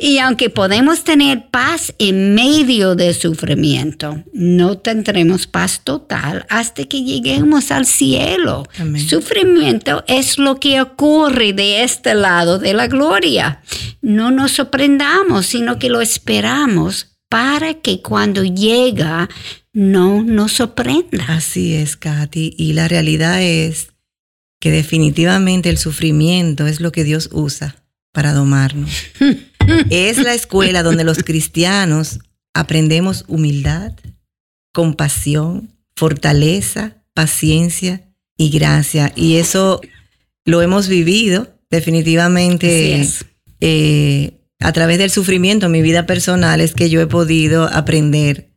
Y 0.00 0.18
aunque 0.18 0.50
podemos 0.50 1.04
tener 1.04 1.46
paz 1.52 1.94
en 2.00 2.34
medio 2.34 2.96
del 2.96 3.14
sufrimiento, 3.14 4.20
no 4.32 4.78
tendremos 4.78 5.46
paz 5.46 5.82
total 5.84 6.44
hasta 6.48 6.86
que 6.86 7.04
lleguemos 7.04 7.70
al 7.70 7.86
cielo. 7.86 8.66
Amén. 8.80 9.08
Sufrimiento 9.08 10.02
es 10.08 10.38
lo 10.38 10.58
que 10.58 10.80
ocurre 10.80 11.52
de 11.52 11.84
este 11.84 12.14
lado 12.16 12.58
de 12.58 12.74
la 12.74 12.88
gloria. 12.88 13.60
No 14.00 14.32
nos 14.32 14.50
sorprendamos, 14.50 15.51
sino 15.52 15.78
que 15.78 15.90
lo 15.90 16.00
esperamos 16.00 17.18
para 17.28 17.74
que 17.74 18.00
cuando 18.00 18.42
llega 18.42 19.28
no 19.72 20.22
nos 20.22 20.52
sorprenda. 20.52 21.24
Así 21.28 21.74
es, 21.74 21.96
Katy. 21.96 22.54
Y 22.56 22.72
la 22.72 22.88
realidad 22.88 23.42
es 23.42 23.88
que 24.60 24.70
definitivamente 24.70 25.68
el 25.68 25.76
sufrimiento 25.76 26.66
es 26.66 26.80
lo 26.80 26.90
que 26.90 27.04
Dios 27.04 27.28
usa 27.32 27.84
para 28.12 28.32
domarnos. 28.32 28.90
es 29.90 30.18
la 30.18 30.32
escuela 30.32 30.82
donde 30.82 31.04
los 31.04 31.22
cristianos 31.22 32.18
aprendemos 32.54 33.24
humildad, 33.28 33.92
compasión, 34.72 35.70
fortaleza, 35.94 37.04
paciencia 37.12 38.10
y 38.38 38.50
gracia. 38.50 39.12
Y 39.16 39.36
eso 39.36 39.82
lo 40.46 40.62
hemos 40.62 40.88
vivido 40.88 41.58
definitivamente 41.70 43.06
eh, 43.60 44.41
a 44.62 44.72
través 44.72 44.98
del 44.98 45.10
sufrimiento 45.10 45.66
en 45.66 45.72
mi 45.72 45.82
vida 45.82 46.06
personal 46.06 46.60
es 46.60 46.74
que 46.74 46.90
yo 46.90 47.00
he 47.00 47.06
podido 47.06 47.64
aprender 47.72 48.50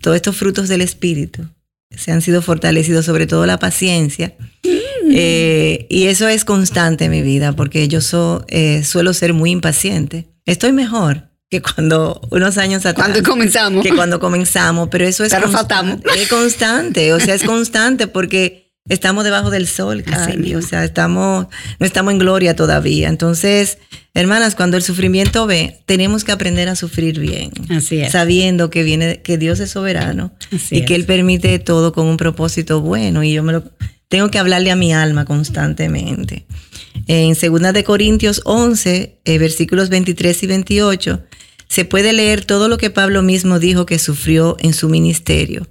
todos 0.00 0.16
estos 0.16 0.36
frutos 0.36 0.68
del 0.68 0.80
Espíritu. 0.80 1.48
Se 1.90 2.12
han 2.12 2.22
sido 2.22 2.42
fortalecidos, 2.42 3.04
sobre 3.04 3.26
todo 3.26 3.46
la 3.46 3.58
paciencia. 3.58 4.34
Mm. 4.64 5.12
Eh, 5.12 5.86
y 5.88 6.06
eso 6.06 6.28
es 6.28 6.44
constante 6.44 7.06
en 7.06 7.10
mi 7.10 7.22
vida 7.22 7.52
porque 7.52 7.88
yo 7.88 8.00
eh, 8.48 8.84
suelo 8.84 9.14
ser 9.14 9.32
muy 9.32 9.50
impaciente. 9.50 10.26
Estoy 10.44 10.72
mejor, 10.72 11.30
que 11.50 11.62
cuando 11.62 12.20
unos 12.30 12.58
años 12.58 12.84
atrás. 12.86 13.08
Cuando 13.08 13.28
comenzamos. 13.28 13.82
Que 13.84 13.94
cuando 13.94 14.18
comenzamos, 14.18 14.88
pero 14.90 15.06
eso 15.06 15.24
es 15.24 15.32
pero 15.32 15.48
faltamos. 15.48 16.00
Es 16.16 16.28
constante, 16.28 17.12
o 17.12 17.20
sea, 17.20 17.34
es 17.34 17.44
constante 17.44 18.06
porque 18.06 18.72
estamos 18.88 19.24
debajo 19.24 19.50
del 19.50 19.66
sol, 19.66 20.02
casi, 20.02 20.54
o 20.54 20.62
sea, 20.62 20.84
estamos, 20.84 21.46
no 21.78 21.86
estamos 21.86 22.12
en 22.12 22.18
gloria 22.18 22.56
todavía. 22.56 23.08
Entonces, 23.08 23.78
hermanas, 24.16 24.54
cuando 24.54 24.76
el 24.76 24.82
sufrimiento 24.82 25.46
ve, 25.46 25.80
tenemos 25.86 26.24
que 26.24 26.32
aprender 26.32 26.68
a 26.68 26.76
sufrir 26.76 27.20
bien. 27.20 27.50
Así 27.68 28.00
es. 28.00 28.12
Sabiendo 28.12 28.70
que 28.70 28.82
viene, 28.82 29.22
que 29.22 29.38
Dios 29.38 29.60
es 29.60 29.70
soberano 29.70 30.32
y 30.70 30.84
que 30.84 30.94
Él 30.94 31.04
permite 31.04 31.58
todo 31.58 31.92
con 31.92 32.06
un 32.06 32.16
propósito 32.16 32.80
bueno. 32.80 33.22
Y 33.22 33.32
yo 33.32 33.42
me 33.42 33.52
lo 33.52 33.64
tengo 34.08 34.30
que 34.30 34.38
hablarle 34.38 34.70
a 34.70 34.76
mi 34.76 34.92
alma 34.92 35.24
constantemente. 35.24 36.46
En 37.06 37.34
2 37.34 37.72
de 37.72 37.84
Corintios 37.84 38.40
11, 38.44 39.18
eh, 39.24 39.38
versículos 39.38 39.88
23 39.90 40.42
y 40.42 40.46
28, 40.46 41.22
se 41.68 41.84
puede 41.84 42.12
leer 42.12 42.44
todo 42.44 42.68
lo 42.68 42.78
que 42.78 42.90
Pablo 42.90 43.22
mismo 43.22 43.58
dijo 43.58 43.86
que 43.86 43.98
sufrió 43.98 44.56
en 44.60 44.72
su 44.72 44.88
ministerio. 44.88 45.66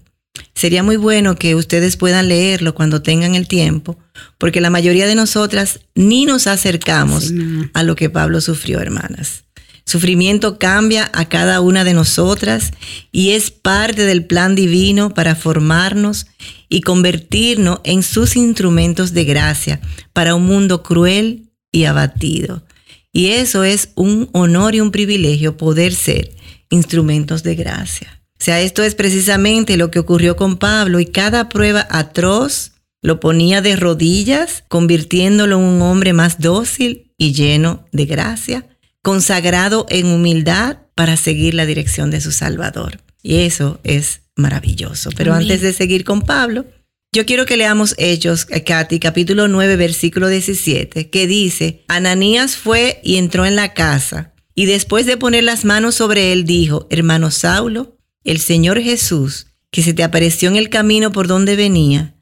Sería 0.53 0.83
muy 0.83 0.97
bueno 0.97 1.35
que 1.35 1.55
ustedes 1.55 1.97
puedan 1.97 2.29
leerlo 2.29 2.75
cuando 2.75 3.01
tengan 3.01 3.35
el 3.35 3.47
tiempo, 3.47 3.97
porque 4.37 4.61
la 4.61 4.69
mayoría 4.69 5.07
de 5.07 5.15
nosotras 5.15 5.81
ni 5.95 6.25
nos 6.25 6.47
acercamos 6.47 7.33
a 7.73 7.83
lo 7.83 7.95
que 7.95 8.09
Pablo 8.09 8.41
sufrió, 8.41 8.79
hermanas. 8.79 9.45
Sufrimiento 9.85 10.57
cambia 10.57 11.11
a 11.13 11.29
cada 11.29 11.61
una 11.61 11.83
de 11.83 11.93
nosotras 11.93 12.71
y 13.11 13.31
es 13.31 13.51
parte 13.51 14.05
del 14.05 14.25
plan 14.25 14.55
divino 14.55 15.13
para 15.13 15.35
formarnos 15.35 16.25
y 16.69 16.81
convertirnos 16.81 17.81
en 17.83 18.01
sus 18.01 18.35
instrumentos 18.35 19.13
de 19.13 19.25
gracia 19.25 19.79
para 20.11 20.33
un 20.33 20.45
mundo 20.45 20.81
cruel 20.81 21.51
y 21.71 21.85
abatido. 21.85 22.63
Y 23.11 23.27
eso 23.27 23.63
es 23.63 23.89
un 23.95 24.29
honor 24.33 24.73
y 24.73 24.81
un 24.81 24.91
privilegio 24.91 25.55
poder 25.55 25.93
ser 25.93 26.33
instrumentos 26.69 27.43
de 27.43 27.55
gracia. 27.55 28.24
O 28.39 28.43
sea, 28.43 28.61
esto 28.61 28.83
es 28.83 28.95
precisamente 28.95 29.77
lo 29.77 29.91
que 29.91 29.99
ocurrió 29.99 30.35
con 30.35 30.57
Pablo 30.57 30.99
y 30.99 31.05
cada 31.05 31.49
prueba 31.49 31.87
atroz 31.89 32.73
lo 33.01 33.19
ponía 33.19 33.61
de 33.61 33.75
rodillas, 33.75 34.63
convirtiéndolo 34.67 35.57
en 35.57 35.63
un 35.63 35.81
hombre 35.81 36.13
más 36.13 36.39
dócil 36.39 37.13
y 37.17 37.33
lleno 37.33 37.85
de 37.91 38.05
gracia 38.05 38.67
consagrado 39.05 39.85
en 39.89 40.07
humildad 40.07 40.79
para 40.95 41.15
seguir 41.15 41.53
la 41.53 41.67
dirección 41.67 42.09
de 42.09 42.21
su 42.21 42.31
Salvador. 42.31 43.01
Y 43.21 43.41
eso 43.41 43.79
es 43.83 44.21
maravilloso. 44.35 45.11
Pero 45.15 45.35
antes 45.35 45.61
de 45.61 45.73
seguir 45.73 46.03
con 46.03 46.23
Pablo, 46.23 46.65
yo 47.13 47.23
quiero 47.27 47.45
que 47.45 47.55
leamos 47.55 47.93
Hechos, 47.99 48.47
eh, 48.49 48.63
Katy, 48.63 48.97
capítulo 48.97 49.47
9, 49.47 49.75
versículo 49.75 50.27
17, 50.27 51.11
que 51.11 51.27
dice, 51.27 51.83
Ananías 51.87 52.55
fue 52.55 52.99
y 53.03 53.17
entró 53.17 53.45
en 53.45 53.55
la 53.55 53.75
casa, 53.75 54.33
y 54.55 54.65
después 54.65 55.05
de 55.05 55.17
poner 55.17 55.43
las 55.43 55.65
manos 55.65 55.93
sobre 55.93 56.33
él, 56.33 56.43
dijo, 56.43 56.87
hermano 56.89 57.29
Saulo, 57.29 57.94
el 58.25 58.39
Señor 58.39 58.81
Jesús, 58.81 59.47
que 59.71 59.81
se 59.81 59.93
te 59.93 60.03
apareció 60.03 60.49
en 60.49 60.57
el 60.57 60.69
camino 60.69 61.11
por 61.11 61.27
donde 61.27 61.55
venía, 61.55 62.15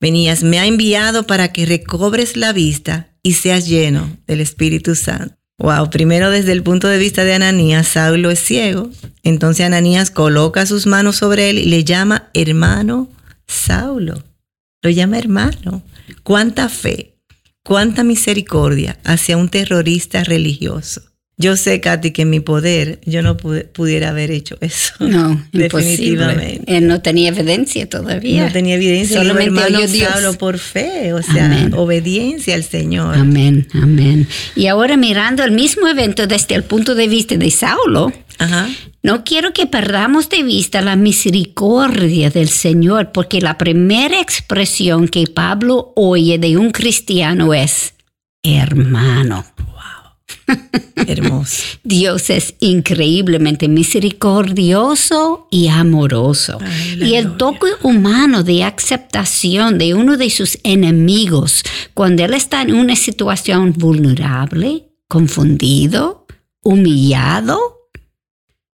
venías, 0.00 0.42
me 0.42 0.60
ha 0.60 0.66
enviado 0.66 1.26
para 1.26 1.52
que 1.52 1.66
recobres 1.66 2.36
la 2.36 2.52
vista 2.52 3.08
y 3.22 3.32
seas 3.32 3.66
lleno 3.66 4.16
del 4.26 4.40
Espíritu 4.40 4.94
Santo. 4.94 5.34
Wow, 5.58 5.88
primero 5.88 6.30
desde 6.30 6.52
el 6.52 6.62
punto 6.62 6.86
de 6.86 6.98
vista 6.98 7.24
de 7.24 7.32
Ananías, 7.34 7.88
Saulo 7.88 8.30
es 8.30 8.40
ciego. 8.40 8.90
Entonces 9.22 9.64
Ananías 9.64 10.10
coloca 10.10 10.66
sus 10.66 10.86
manos 10.86 11.16
sobre 11.16 11.48
él 11.48 11.58
y 11.58 11.64
le 11.64 11.82
llama 11.82 12.28
hermano 12.34 13.10
Saulo. 13.46 14.22
Lo 14.82 14.90
llama 14.90 15.18
hermano. 15.18 15.82
Cuánta 16.22 16.68
fe, 16.68 17.16
cuánta 17.64 18.04
misericordia 18.04 18.98
hacia 19.02 19.38
un 19.38 19.48
terrorista 19.48 20.24
religioso. 20.24 21.02
Yo 21.38 21.54
sé, 21.58 21.82
Katy, 21.82 22.12
que 22.12 22.22
en 22.22 22.30
mi 22.30 22.40
poder 22.40 22.98
yo 23.04 23.20
no 23.20 23.36
pudiera 23.36 24.08
haber 24.08 24.30
hecho 24.30 24.56
eso. 24.60 24.94
No, 25.06 25.46
definitivamente. 25.52 26.76
Él 26.76 26.88
no 26.88 27.00
tenía 27.00 27.28
evidencia 27.28 27.88
todavía. 27.88 28.46
No 28.46 28.52
tenía 28.52 28.74
evidencia. 28.74 29.18
Solamente 29.18 29.62
oyó 29.64 29.86
Dios. 29.86 30.36
por 30.36 30.58
fe, 30.58 31.12
o 31.12 31.22
sea, 31.22 31.70
obediencia 31.74 32.54
al 32.54 32.64
Señor. 32.64 33.14
Amén, 33.16 33.68
amén. 33.72 34.26
Y 34.54 34.66
ahora 34.66 34.96
mirando 34.96 35.44
el 35.44 35.52
mismo 35.52 35.88
evento 35.88 36.26
desde 36.26 36.54
el 36.54 36.64
punto 36.64 36.94
de 36.94 37.08
vista 37.08 37.36
de 37.36 37.50
Saulo, 37.50 38.12
no 39.02 39.24
quiero 39.24 39.52
que 39.52 39.66
perdamos 39.66 40.28
de 40.28 40.42
vista 40.42 40.82
la 40.82 40.96
misericordia 40.96 42.30
del 42.30 42.48
Señor, 42.48 43.12
porque 43.12 43.40
la 43.40 43.56
primera 43.56 44.20
expresión 44.20 45.08
que 45.08 45.26
Pablo 45.26 45.92
oye 45.96 46.38
de 46.38 46.56
un 46.56 46.72
cristiano 46.72 47.54
es 47.54 47.94
hermano. 48.42 49.44
Hermoso. 50.96 51.62
Dios 51.84 52.30
es 52.30 52.54
increíblemente 52.60 53.68
misericordioso 53.68 55.46
y 55.50 55.68
amoroso. 55.68 56.58
y 56.98 57.14
el 57.14 57.36
toque 57.36 57.68
humano 57.82 58.42
de 58.42 58.64
aceptación 58.64 59.78
de 59.78 59.94
uno 59.94 60.16
de 60.16 60.30
sus 60.30 60.58
enemigos 60.64 61.62
cuando 61.94 62.24
él 62.24 62.34
está 62.34 62.62
en 62.62 62.74
una 62.74 62.96
situación 62.96 63.72
vulnerable, 63.72 64.88
confundido, 65.08 66.26
humillado, 66.62 67.75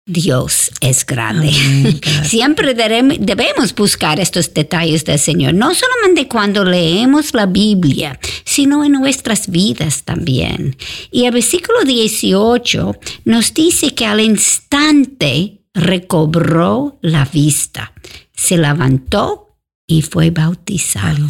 Dios 0.06 0.70
es 0.80 1.04
grande. 1.04 1.52
Siempre 2.24 2.74
debemos 2.74 3.74
buscar 3.74 4.20
estos 4.20 4.54
detalles 4.54 5.04
del 5.04 5.18
Señor, 5.18 5.54
no 5.54 5.74
solamente 5.74 6.28
cuando 6.28 6.64
leemos 6.64 7.34
la 7.34 7.46
Biblia, 7.46 8.18
sino 8.44 8.84
en 8.84 8.92
nuestras 8.92 9.50
vidas 9.50 10.04
también. 10.04 10.76
Y 11.10 11.24
el 11.24 11.32
versículo 11.32 11.82
18 11.84 12.96
nos 13.24 13.52
dice 13.52 13.94
que 13.94 14.06
al 14.06 14.20
instante 14.20 15.64
recobró 15.74 16.98
la 17.02 17.24
vista, 17.24 17.92
se 18.32 18.56
levantó 18.56 19.58
y 19.88 20.02
fue 20.02 20.30
bautizado. 20.30 21.26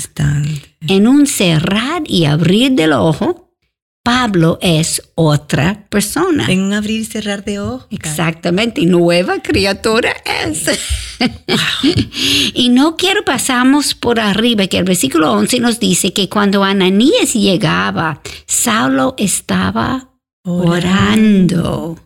En 0.87 1.09
un 1.09 1.27
cerrar 1.27 2.03
y 2.07 2.27
abrir 2.27 2.73
del 2.73 2.93
ojo, 2.93 3.46
Pablo 4.07 4.57
es 4.63 5.03
otra 5.17 5.85
persona. 5.89 6.47
En 6.49 6.61
un 6.61 6.73
abrir 6.73 7.01
y 7.01 7.05
cerrar 7.05 7.45
de 7.45 7.59
ojos. 7.59 7.89
Exactamente, 7.91 8.87
nueva 8.87 9.43
criatura 9.43 10.15
es. 10.25 10.71
y 12.55 12.69
no 12.69 12.95
quiero 12.95 13.25
pasamos 13.25 13.97
por 13.97 14.21
arriba, 14.21 14.69
que 14.69 14.79
el 14.79 14.85
versículo 14.85 15.33
11 15.33 15.59
nos 15.59 15.81
dice 15.81 16.13
que 16.13 16.29
cuando 16.29 16.63
Ananías 16.63 17.35
llegaba, 17.35 18.21
Saulo 18.47 19.17
estaba 19.19 20.13
orando. 20.45 21.99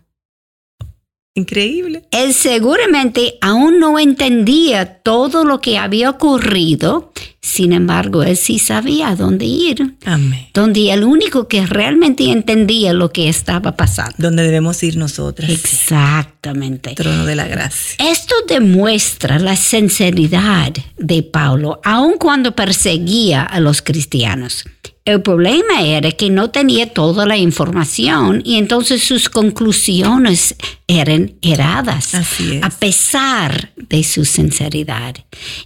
Increíble. 1.34 2.02
Él 2.10 2.34
seguramente 2.34 3.38
aún 3.40 3.78
no 3.78 3.98
entendía 3.98 4.96
todo 5.02 5.44
lo 5.44 5.60
que 5.60 5.78
había 5.78 6.10
ocurrido, 6.10 7.12
sin 7.40 7.72
embargo, 7.72 8.22
él 8.22 8.36
sí 8.36 8.58
sabía 8.58 9.16
dónde 9.16 9.46
ir. 9.46 9.96
Amén. 10.04 10.48
Donde 10.52 10.92
el 10.92 11.04
único 11.04 11.48
que 11.48 11.64
realmente 11.66 12.30
entendía 12.30 12.92
lo 12.92 13.12
que 13.12 13.28
estaba 13.28 13.76
pasando. 13.76 14.14
Donde 14.18 14.42
debemos 14.42 14.82
ir 14.82 14.96
nosotras. 14.96 15.48
Exactamente. 15.48 16.94
Trono 16.94 17.24
de 17.24 17.36
la 17.36 17.46
gracia. 17.46 17.96
Esto 17.98 18.34
demuestra 18.46 19.38
la 19.38 19.56
sinceridad 19.56 20.72
de 20.98 21.22
Pablo, 21.22 21.80
aun 21.82 22.18
cuando 22.18 22.54
perseguía 22.54 23.42
a 23.42 23.58
los 23.58 23.80
cristianos. 23.80 24.64
El 25.10 25.22
problema 25.22 25.82
era 25.82 26.12
que 26.12 26.30
no 26.30 26.50
tenía 26.50 26.92
toda 26.92 27.26
la 27.26 27.36
información 27.36 28.42
y 28.44 28.58
entonces 28.58 29.02
sus 29.02 29.28
conclusiones 29.28 30.54
eran 30.86 31.32
erradas, 31.42 32.14
a 32.14 32.70
pesar 32.70 33.72
de 33.76 34.04
su 34.04 34.24
sinceridad. 34.24 35.16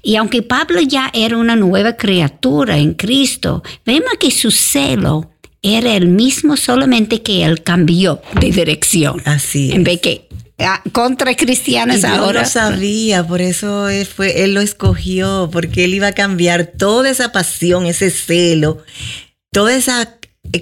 Y 0.03 0.17
aunque 0.17 0.43
Pablo 0.43 0.81
ya 0.81 1.11
era 1.13 1.37
una 1.37 1.57
nueva 1.57 1.95
criatura 1.97 2.79
en 2.79 2.95
Cristo, 2.95 3.63
vemos 3.85 4.15
que 4.19 4.31
su 4.31 4.51
celo 4.51 5.31
era 5.61 5.95
el 5.95 6.09
mismo, 6.09 6.57
solamente 6.57 7.23
que 7.23 7.45
él 7.45 7.63
cambió 7.63 8.23
de 8.41 8.51
dirección. 8.51 9.21
Así 9.27 9.73
En 9.73 9.85
vez 9.85 10.01
que 10.01 10.29
ah, 10.59 10.83
contra 10.93 11.35
cristianos 11.35 12.05
ahora. 12.05 12.41
lo 12.43 12.47
sabía, 12.47 13.27
por 13.27 13.41
eso 13.41 13.89
él, 13.89 14.07
fue, 14.07 14.45
él 14.45 14.55
lo 14.55 14.61
escogió, 14.61 15.49
porque 15.53 15.85
él 15.85 15.95
iba 15.95 16.09
a 16.09 16.13
cambiar 16.13 16.67
toda 16.67 17.11
esa 17.11 17.33
pasión, 17.33 17.87
ese 17.87 18.11
celo, 18.11 18.83
todas 19.55 19.77
esas 19.77 20.09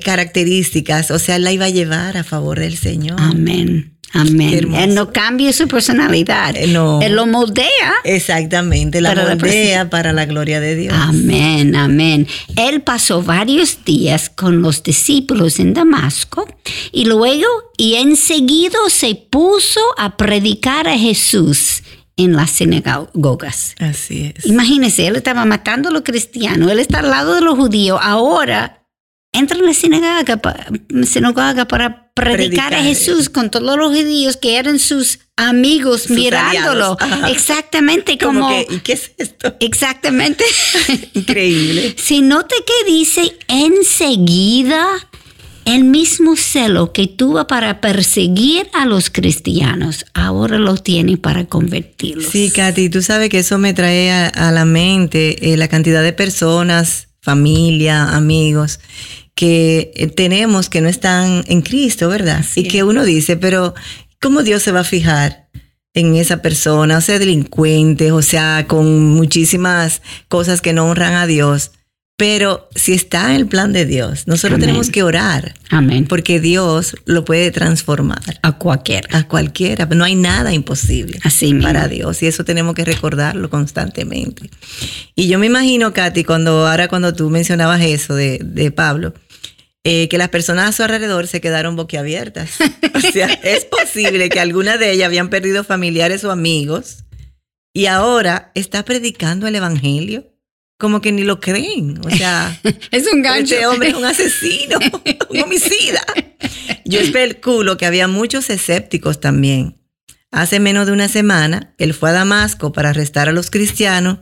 características, 0.04 1.10
o 1.10 1.18
sea, 1.18 1.38
la 1.38 1.50
iba 1.50 1.64
a 1.64 1.70
llevar 1.70 2.16
a 2.16 2.22
favor 2.22 2.60
del 2.60 2.76
Señor. 2.76 3.16
Amén. 3.18 3.88
Amén. 4.14 4.74
Él 4.74 4.94
no 4.94 5.10
cambia 5.10 5.54
su 5.54 5.66
personalidad. 5.66 6.54
Eh, 6.54 6.66
no. 6.66 7.00
Él 7.00 7.14
lo 7.14 7.26
moldea. 7.26 7.94
Exactamente, 8.04 9.00
la 9.00 9.08
Para 9.14 9.24
la 9.24 9.36
moldea 9.36 9.88
para 9.88 10.12
la 10.12 10.26
gloria 10.26 10.60
de 10.60 10.76
Dios. 10.76 10.94
Amén, 10.94 11.74
amén. 11.74 12.26
Él 12.56 12.82
pasó 12.82 13.22
varios 13.22 13.82
días 13.86 14.28
con 14.28 14.60
los 14.60 14.82
discípulos 14.82 15.58
en 15.58 15.72
Damasco 15.72 16.46
y 16.92 17.06
luego 17.06 17.46
y 17.78 17.94
enseguida 17.94 18.76
se 18.90 19.14
puso 19.14 19.80
a 19.96 20.18
predicar 20.18 20.88
a 20.88 20.98
Jesús 20.98 21.82
en 22.18 22.34
las 22.34 22.50
sinagogas. 22.50 23.74
Así 23.78 24.34
es. 24.36 24.44
Imagínense, 24.44 25.06
él 25.06 25.16
estaba 25.16 25.46
matando 25.46 25.88
a 25.88 25.92
los 25.92 26.02
cristianos, 26.02 26.70
él 26.70 26.80
está 26.80 26.98
al 26.98 27.08
lado 27.08 27.34
de 27.34 27.40
los 27.40 27.56
judíos, 27.56 27.98
ahora 28.02 28.81
entra 29.32 29.58
en 29.58 29.66
la 29.66 29.74
sinagoga, 29.74 30.36
pa- 30.38 30.66
sinagoga 31.06 31.66
para 31.66 32.10
predicar, 32.14 32.36
Predicar. 32.70 32.74
a 32.74 32.82
Jesús 32.82 33.30
con 33.30 33.50
todos 33.50 33.76
los 33.78 33.88
judíos 33.88 34.36
que 34.36 34.56
eran 34.58 34.78
sus 34.78 35.20
amigos 35.36 36.02
Sus 36.02 36.10
mirándolo. 36.10 36.96
Exactamente 37.28 38.18
Como 38.18 38.40
como... 38.40 38.50
que, 38.66 38.74
¿y 38.74 38.78
qué 38.80 38.92
es 38.92 39.12
esto? 39.16 39.54
Exactamente. 39.60 40.44
Increíble. 41.14 41.96
Si 41.98 42.20
note 42.20 42.54
que 42.66 42.92
dice 42.92 43.32
enseguida 43.48 44.86
el 45.64 45.84
mismo 45.84 46.34
celo 46.36 46.92
que 46.92 47.06
tuvo 47.06 47.46
para 47.46 47.80
perseguir 47.80 48.68
a 48.74 48.84
los 48.84 49.10
cristianos, 49.10 50.04
ahora 50.12 50.58
lo 50.58 50.76
tiene 50.76 51.16
para 51.16 51.46
convertirlos. 51.46 52.26
Sí, 52.26 52.50
Katy, 52.50 52.90
tú 52.90 53.00
sabes 53.00 53.28
que 53.30 53.38
eso 53.38 53.58
me 53.58 53.72
trae 53.72 54.10
a, 54.10 54.26
a 54.26 54.50
la 54.50 54.64
mente 54.64 55.52
eh, 55.52 55.56
la 55.56 55.68
cantidad 55.68 56.02
de 56.02 56.12
personas, 56.12 57.08
familia, 57.20 58.10
amigos, 58.10 58.80
que 59.34 59.92
eh, 59.94 60.06
tenemos 60.08 60.68
que 60.68 60.80
no 60.80 60.88
están 60.88 61.44
en 61.46 61.62
Cristo, 61.62 62.08
¿verdad? 62.08 62.44
y 62.54 62.68
que 62.68 62.84
uno 62.84 63.04
dice, 63.04 63.36
pero 63.36 63.74
¿cómo 64.20 64.42
Dios 64.42 64.62
se 64.62 64.72
va 64.72 64.80
a 64.80 64.84
fijar 64.84 65.48
en 65.94 66.16
esa 66.16 66.42
persona? 66.42 66.98
O 66.98 67.00
sea, 67.00 67.18
delincuente, 67.18 68.12
o 68.12 68.22
sea, 68.22 68.66
con 68.68 69.00
muchísimas 69.14 70.02
cosas 70.28 70.60
que 70.60 70.72
no 70.72 70.88
honran 70.88 71.14
a 71.14 71.26
Dios. 71.26 71.72
Pero 72.16 72.68
si 72.76 72.92
está 72.92 73.30
en 73.30 73.36
el 73.36 73.46
plan 73.48 73.72
de 73.72 73.84
Dios, 73.84 74.28
nosotros 74.28 74.52
Amén. 74.58 74.60
tenemos 74.66 74.90
que 74.90 75.02
orar, 75.02 75.54
Amén. 75.70 76.06
porque 76.06 76.38
Dios 76.40 76.94
lo 77.04 77.24
puede 77.24 77.50
transformar 77.50 78.20
A 78.42 78.58
cualquiera. 78.58 79.08
a 79.18 79.26
cualquiera. 79.26 79.86
No 79.86 80.04
hay 80.04 80.14
nada 80.14 80.52
imposible 80.52 81.18
Así 81.24 81.46
mismo. 81.54 81.62
para 81.62 81.88
Dios 81.88 82.22
y 82.22 82.26
eso 82.26 82.44
tenemos 82.44 82.74
que 82.74 82.84
recordarlo 82.84 83.50
constantemente. 83.50 84.50
Y 85.16 85.26
yo 85.26 85.38
me 85.38 85.46
imagino, 85.46 85.92
Katy, 85.92 86.22
cuando 86.22 86.66
ahora 86.68 86.86
cuando 86.86 87.12
tú 87.14 87.28
mencionabas 87.30 87.80
eso 87.80 88.14
de, 88.14 88.38
de 88.44 88.70
Pablo, 88.70 89.14
eh, 89.84 90.06
que 90.08 90.16
las 90.18 90.28
personas 90.28 90.68
a 90.68 90.72
su 90.72 90.82
alrededor 90.84 91.26
se 91.26 91.40
quedaron 91.40 91.74
boquiabiertas. 91.74 92.50
o 92.94 93.00
sea, 93.00 93.26
es 93.42 93.64
posible 93.64 94.28
que 94.28 94.38
algunas 94.38 94.78
de 94.78 94.92
ellas 94.92 95.06
habían 95.06 95.28
perdido 95.28 95.64
familiares 95.64 96.22
o 96.24 96.30
amigos 96.30 96.98
y 97.74 97.86
ahora 97.86 98.52
está 98.54 98.84
predicando 98.84 99.48
el 99.48 99.56
evangelio. 99.56 100.28
Como 100.82 101.00
que 101.00 101.12
ni 101.12 101.22
lo 101.22 101.38
creen. 101.38 102.00
O 102.04 102.10
sea, 102.10 102.60
Es 102.90 103.06
un 103.06 103.24
este 103.24 103.64
hombre 103.66 103.90
es 103.90 103.94
un 103.94 104.04
asesino, 104.04 104.80
un 105.30 105.40
homicida. 105.40 106.04
Yo 106.84 106.98
especulo 106.98 107.76
que 107.76 107.86
había 107.86 108.08
muchos 108.08 108.50
escépticos 108.50 109.20
también. 109.20 109.78
Hace 110.32 110.58
menos 110.58 110.86
de 110.86 110.92
una 110.92 111.06
semana, 111.06 111.72
él 111.78 111.94
fue 111.94 112.10
a 112.10 112.14
Damasco 112.14 112.72
para 112.72 112.90
arrestar 112.90 113.28
a 113.28 113.32
los 113.32 113.48
cristianos 113.48 114.18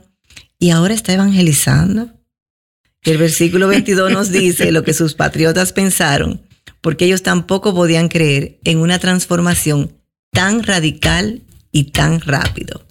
y 0.59 0.69
ahora 0.69 0.93
está 0.93 1.13
evangelizando. 1.13 2.11
El 3.01 3.17
versículo 3.17 3.67
22 3.67 4.11
nos 4.11 4.29
dice 4.29 4.71
lo 4.71 4.83
que 4.83 4.93
sus 4.93 5.15
patriotas 5.15 5.73
pensaron, 5.73 6.43
porque 6.79 7.05
ellos 7.05 7.23
tampoco 7.23 7.73
podían 7.73 8.07
creer 8.07 8.59
en 8.65 8.77
una 8.77 8.99
transformación 8.99 9.97
tan 10.31 10.61
radical 10.61 11.41
y 11.71 11.85
tan 11.85 12.21
rápido. 12.21 12.85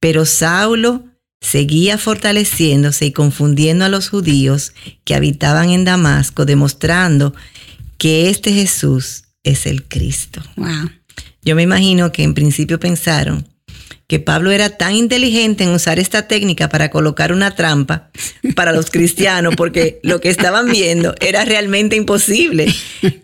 Pero 0.00 0.26
Saulo 0.26 1.13
seguía 1.44 1.98
fortaleciéndose 1.98 3.04
y 3.04 3.12
confundiendo 3.12 3.84
a 3.84 3.90
los 3.90 4.08
judíos 4.08 4.72
que 5.04 5.14
habitaban 5.14 5.70
en 5.70 5.84
Damasco, 5.84 6.46
demostrando 6.46 7.34
que 7.98 8.30
este 8.30 8.52
Jesús 8.52 9.24
es 9.42 9.66
el 9.66 9.84
Cristo. 9.84 10.40
Wow. 10.56 10.90
Yo 11.42 11.54
me 11.54 11.62
imagino 11.62 12.12
que 12.12 12.22
en 12.22 12.32
principio 12.32 12.80
pensaron 12.80 13.46
que 14.06 14.20
Pablo 14.20 14.52
era 14.52 14.70
tan 14.70 14.94
inteligente 14.94 15.64
en 15.64 15.70
usar 15.70 15.98
esta 15.98 16.26
técnica 16.26 16.70
para 16.70 16.90
colocar 16.90 17.30
una 17.30 17.54
trampa 17.54 18.10
para 18.56 18.72
los 18.72 18.90
cristianos, 18.90 19.54
porque 19.54 20.00
lo 20.02 20.22
que 20.22 20.30
estaban 20.30 20.70
viendo 20.70 21.14
era 21.20 21.44
realmente 21.44 21.96
imposible. 21.96 22.74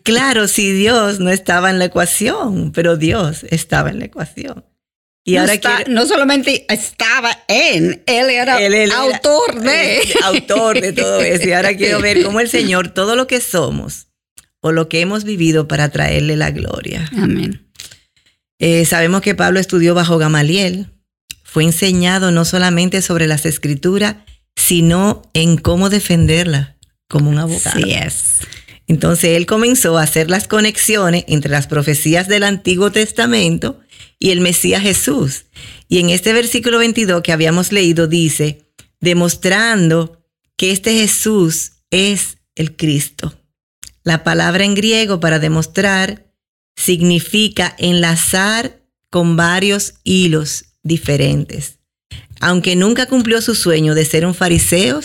Claro, 0.03 0.47
si 0.47 0.73
Dios 0.73 1.21
no 1.21 1.31
estaba 1.31 1.71
en 1.71 1.79
la 1.79 1.87
ecuación, 1.87 2.73
pero 2.73 2.99
Dios 2.99 3.45
estaba 3.49 3.89
en 3.89 3.99
la 3.99 4.05
ecuación. 4.07 4.65
Y 5.25 5.35
no, 5.35 5.41
ahora 5.41 5.55
está- 5.55 5.77
quiere- 5.77 5.93
no 5.93 6.07
solamente 6.07 6.65
estaba 6.69 7.31
en, 7.49 8.03
él 8.07 8.31
era 8.31 8.59
él- 8.59 8.73
él 8.75 8.81
era- 8.91 8.97
autor 8.99 9.61
de. 9.61 10.01
autor 10.25 10.81
de 10.81 10.93
todo 10.93 11.21
eso. 11.23 11.47
Y 11.49 11.53
ahora 11.53 11.77
quiero 11.77 12.01
ver 12.01 12.23
cómo 12.23 12.41
el 12.41 12.49
Señor, 12.49 12.89
todo 12.89 13.17
lo 13.17 13.27
que 13.27 13.41
somos 13.41 14.07
o 14.61 14.73
lo 14.73 14.89
que 14.89 15.01
hemos 15.01 15.25
vivido 15.25 15.69
para 15.69 15.89
traerle 15.91 16.37
la 16.37 16.51
gloria. 16.51 17.09
Amén. 17.17 17.67
Eh, 18.59 18.85
sabemos 18.85 19.23
que 19.23 19.35
Pablo 19.35 19.59
estudió 19.61 19.95
bajo 19.95 20.19
Gamaliel. 20.19 20.89
Fue 21.45 21.65
enseñado 21.65 22.31
no 22.31 22.45
solamente 22.45 23.03
sobre 23.03 23.27
las 23.27 23.45
escrituras, 23.47 24.17
sino 24.57 25.23
en 25.35 25.57
cómo 25.57 25.89
defenderla 25.91 26.77
como 27.09 27.31
un 27.31 27.39
abogado. 27.39 27.81
Sí 27.81 27.93
es. 27.93 28.35
Entonces 28.87 29.37
él 29.37 29.47
comenzó 29.47 29.99
a 29.99 30.03
hacer 30.03 30.31
las 30.31 30.47
conexiones 30.47 31.25
entre 31.29 31.51
las 31.51 31.67
profecías 31.67 32.29
del 32.29 32.43
Antiguo 32.43 32.91
Testamento 32.93 33.81
y 34.21 34.31
el 34.31 34.41
Mesías 34.41 34.83
Jesús. 34.83 35.47
Y 35.89 35.99
en 35.99 36.11
este 36.11 36.33
versículo 36.33 36.79
22 36.79 37.23
que 37.23 37.33
habíamos 37.33 37.73
leído 37.73 38.07
dice, 38.07 38.71
demostrando 39.01 40.23
que 40.57 40.71
este 40.71 40.95
Jesús 40.95 41.73
es 41.91 42.39
el 42.55 42.77
Cristo. 42.77 43.35
La 44.05 44.23
palabra 44.23 44.65
en 44.65 44.75
griego 44.75 45.19
para 45.19 45.39
demostrar 45.39 46.33
significa 46.77 47.75
enlazar 47.79 48.83
con 49.11 49.37
varios 49.37 49.95
hilos 50.05 50.67
diferentes. 50.83 51.79
Aunque 52.41 52.77
nunca 52.77 53.07
cumplió 53.07 53.41
su 53.43 53.55
sueño 53.55 53.95
de 53.95 54.05
ser 54.05 54.25
un 54.25 54.35
fariseo, 54.35 55.01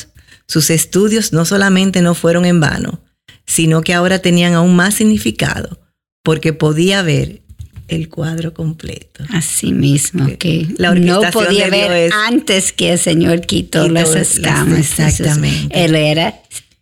sus 0.47 0.69
estudios 0.69 1.33
no 1.33 1.45
solamente 1.45 2.01
no 2.01 2.15
fueron 2.15 2.45
en 2.45 2.59
vano, 2.59 3.01
sino 3.45 3.81
que 3.81 3.93
ahora 3.93 4.19
tenían 4.19 4.53
aún 4.53 4.75
más 4.75 4.95
significado, 4.95 5.79
porque 6.23 6.53
podía 6.53 7.01
ver 7.01 7.44
el 7.87 8.09
cuadro 8.09 8.53
completo. 8.53 9.23
Así 9.29 9.71
mismo, 9.71 10.27
que 10.37 10.67
La 10.77 10.93
no 10.95 11.21
podía 11.31 11.69
ver 11.69 12.11
antes 12.27 12.71
que 12.71 12.93
el 12.93 12.99
Señor 12.99 13.41
quitó 13.41 13.83
Quitó 13.83 13.93
las 13.93 14.15
escamas. 14.15 14.79
exactamente. 14.79 15.85
Él 15.85 15.95
era 15.95 16.35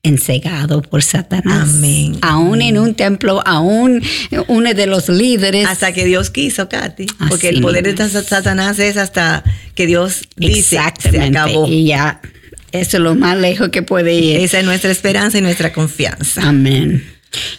ensegado 0.04 0.82
por 0.82 1.02
Satanás. 1.02 1.70
Amén, 1.76 2.18
Aún 2.22 2.62
en 2.62 2.78
un 2.78 2.94
templo, 2.94 3.42
aún 3.46 4.02
uno 4.48 4.74
de 4.74 4.86
los 4.86 5.08
líderes. 5.08 5.66
Hasta 5.66 5.94
que 5.94 6.06
Dios 6.06 6.30
quiso, 6.30 6.68
Katy, 6.68 7.06
Así 7.20 7.30
porque 7.30 7.50
el 7.50 7.62
poder 7.62 7.86
mismo. 7.86 8.06
de 8.10 8.24
Satanás 8.24 8.80
es 8.80 8.98
hasta 8.98 9.44
que 9.76 9.88
Dios 9.88 10.28
dice, 10.36 10.78
se 11.00 11.20
acabó. 11.22 11.68
Y 11.68 11.86
ya, 11.86 12.22
eso 12.74 12.98
es 12.98 13.04
lo 13.04 13.16
más 13.16 13.38
lejos 13.38 13.70
que 13.70 13.82
puede 13.82 14.14
ir. 14.14 14.42
Esa 14.42 14.60
es 14.60 14.66
nuestra 14.66 14.92
esperanza 14.92 15.38
y 15.38 15.42
nuestra 15.42 15.72
confianza. 15.72 16.42
Amén. 16.50 17.04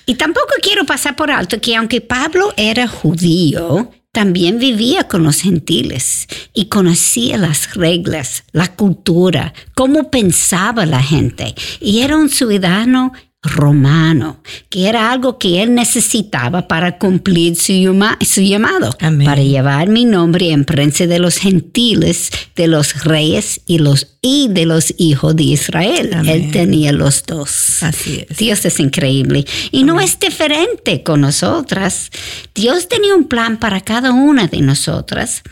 Y 0.06 0.14
tampoco 0.14 0.54
quiero 0.60 0.84
pasar 0.84 1.16
por 1.16 1.30
alto 1.30 1.60
que 1.60 1.76
aunque 1.76 2.00
Pablo 2.00 2.52
era 2.56 2.86
judío, 2.86 3.90
también 4.12 4.60
vivía 4.60 5.08
con 5.08 5.24
los 5.24 5.40
gentiles 5.40 6.28
y 6.52 6.66
conocía 6.66 7.36
las 7.36 7.74
reglas, 7.74 8.44
la 8.52 8.68
cultura, 8.76 9.52
cómo 9.74 10.10
pensaba 10.10 10.86
la 10.86 11.02
gente. 11.02 11.54
Y 11.80 12.00
era 12.00 12.16
un 12.16 12.28
ciudadano 12.28 13.12
romano, 13.44 14.40
que 14.70 14.88
era 14.88 15.12
algo 15.12 15.38
que 15.38 15.62
él 15.62 15.74
necesitaba 15.74 16.66
para 16.66 16.98
cumplir 16.98 17.56
su, 17.56 17.72
llama- 17.72 18.18
su 18.26 18.40
llamado, 18.40 18.90
Amén. 19.00 19.26
para 19.26 19.42
llevar 19.42 19.88
mi 19.88 20.04
nombre 20.04 20.50
en 20.50 20.64
prensa 20.64 21.06
de 21.06 21.18
los 21.18 21.36
gentiles, 21.36 22.30
de 22.56 22.66
los 22.68 23.04
reyes 23.04 23.60
y, 23.66 23.78
los, 23.78 24.08
y 24.22 24.48
de 24.48 24.66
los 24.66 24.94
hijos 24.98 25.36
de 25.36 25.42
Israel. 25.44 26.10
Amén. 26.14 26.44
Él 26.46 26.50
tenía 26.50 26.92
los 26.92 27.24
dos. 27.26 27.82
Así 27.82 28.24
es. 28.28 28.36
Dios 28.38 28.64
es 28.64 28.80
increíble 28.80 29.44
y 29.70 29.84
no 29.84 30.00
es 30.00 30.18
diferente 30.18 31.02
con 31.02 31.20
nosotras. 31.20 32.10
Dios 32.54 32.88
tenía 32.88 33.14
un 33.14 33.24
plan 33.24 33.58
para 33.58 33.80
cada 33.82 34.12
una 34.12 34.46
de 34.48 34.60
nosotras 34.62 35.42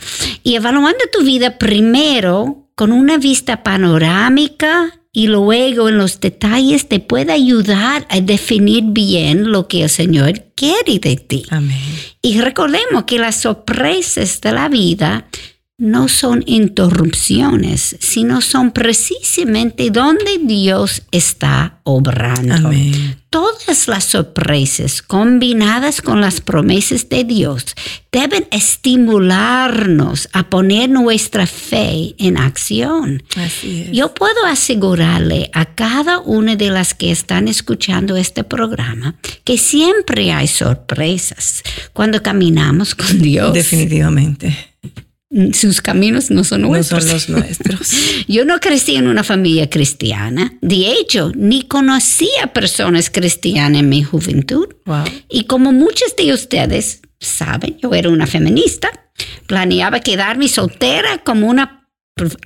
y 0.42 0.55
evaluando 0.55 1.00
tu 1.12 1.24
vida 1.24 1.59
primero 1.59 2.59
con 2.74 2.90
una 2.92 3.18
vista 3.18 3.62
panorámica 3.62 4.98
y 5.12 5.27
luego 5.27 5.90
en 5.90 5.98
los 5.98 6.20
detalles 6.20 6.88
te 6.88 6.98
puede 6.98 7.33
ayudar 7.33 8.07
a 8.09 8.20
definir 8.20 8.85
bien 8.87 9.53
lo 9.53 9.68
que 9.68 9.83
el 9.83 9.90
Señor 9.90 10.44
quiere 10.55 10.98
de 10.98 11.16
ti. 11.16 11.44
Amén. 11.51 11.79
Y 12.22 12.40
recordemos 12.40 13.05
que 13.05 13.18
las 13.18 13.37
sorpresas 13.37 14.40
de 14.40 14.53
la 14.53 14.68
vida 14.70 15.27
no 15.82 16.06
son 16.06 16.44
interrupciones, 16.46 17.96
sino 17.98 18.40
son 18.40 18.70
precisamente 18.70 19.90
donde 19.90 20.38
Dios 20.40 21.02
está 21.10 21.80
obrando. 21.82 22.68
Amén. 22.68 23.16
Todas 23.30 23.88
las 23.88 24.04
sorpresas 24.04 25.02
combinadas 25.02 26.00
con 26.00 26.20
las 26.20 26.40
promesas 26.40 27.08
de 27.08 27.24
Dios 27.24 27.74
deben 28.12 28.46
estimularnos 28.52 30.28
a 30.32 30.48
poner 30.48 30.88
nuestra 30.88 31.48
fe 31.48 32.14
en 32.16 32.36
acción. 32.36 33.24
Así 33.34 33.82
es. 33.82 33.90
Yo 33.90 34.14
puedo 34.14 34.46
asegurarle 34.46 35.50
a 35.52 35.64
cada 35.64 36.20
una 36.20 36.54
de 36.54 36.70
las 36.70 36.94
que 36.94 37.10
están 37.10 37.48
escuchando 37.48 38.16
este 38.16 38.44
programa 38.44 39.16
que 39.42 39.58
siempre 39.58 40.30
hay 40.30 40.46
sorpresas 40.46 41.64
cuando 41.92 42.22
caminamos 42.22 42.94
con 42.94 43.20
Dios. 43.20 43.52
Definitivamente. 43.52 44.71
Sus 45.54 45.80
caminos 45.80 46.30
no 46.30 46.44
son 46.44 46.62
No 46.62 46.68
nuestros. 46.68 47.04
son 47.04 47.12
los 47.12 47.28
nuestros. 47.28 47.92
Yo 48.28 48.44
no 48.44 48.60
crecí 48.60 48.96
en 48.96 49.06
una 49.08 49.24
familia 49.24 49.70
cristiana. 49.70 50.52
De 50.60 50.92
hecho, 50.92 51.32
ni 51.34 51.62
conocía 51.62 52.52
personas 52.52 53.08
cristianas 53.08 53.80
en 53.80 53.88
mi 53.88 54.02
juventud. 54.02 54.66
Wow. 54.84 55.04
Y 55.30 55.44
como 55.44 55.72
muchos 55.72 56.14
de 56.16 56.32
ustedes 56.34 57.00
saben, 57.18 57.78
yo 57.78 57.94
era 57.94 58.10
una 58.10 58.26
feminista. 58.26 58.90
Planeaba 59.46 60.00
quedarme 60.00 60.48
soltera 60.48 61.18
como 61.24 61.46
una, 61.48 61.86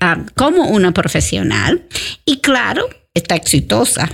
ah, 0.01 0.25
como 0.35 0.69
una 0.69 0.93
profesional. 0.93 1.87
Y 2.25 2.39
claro, 2.39 2.89
está 3.15 3.35
exitosa. 3.35 4.09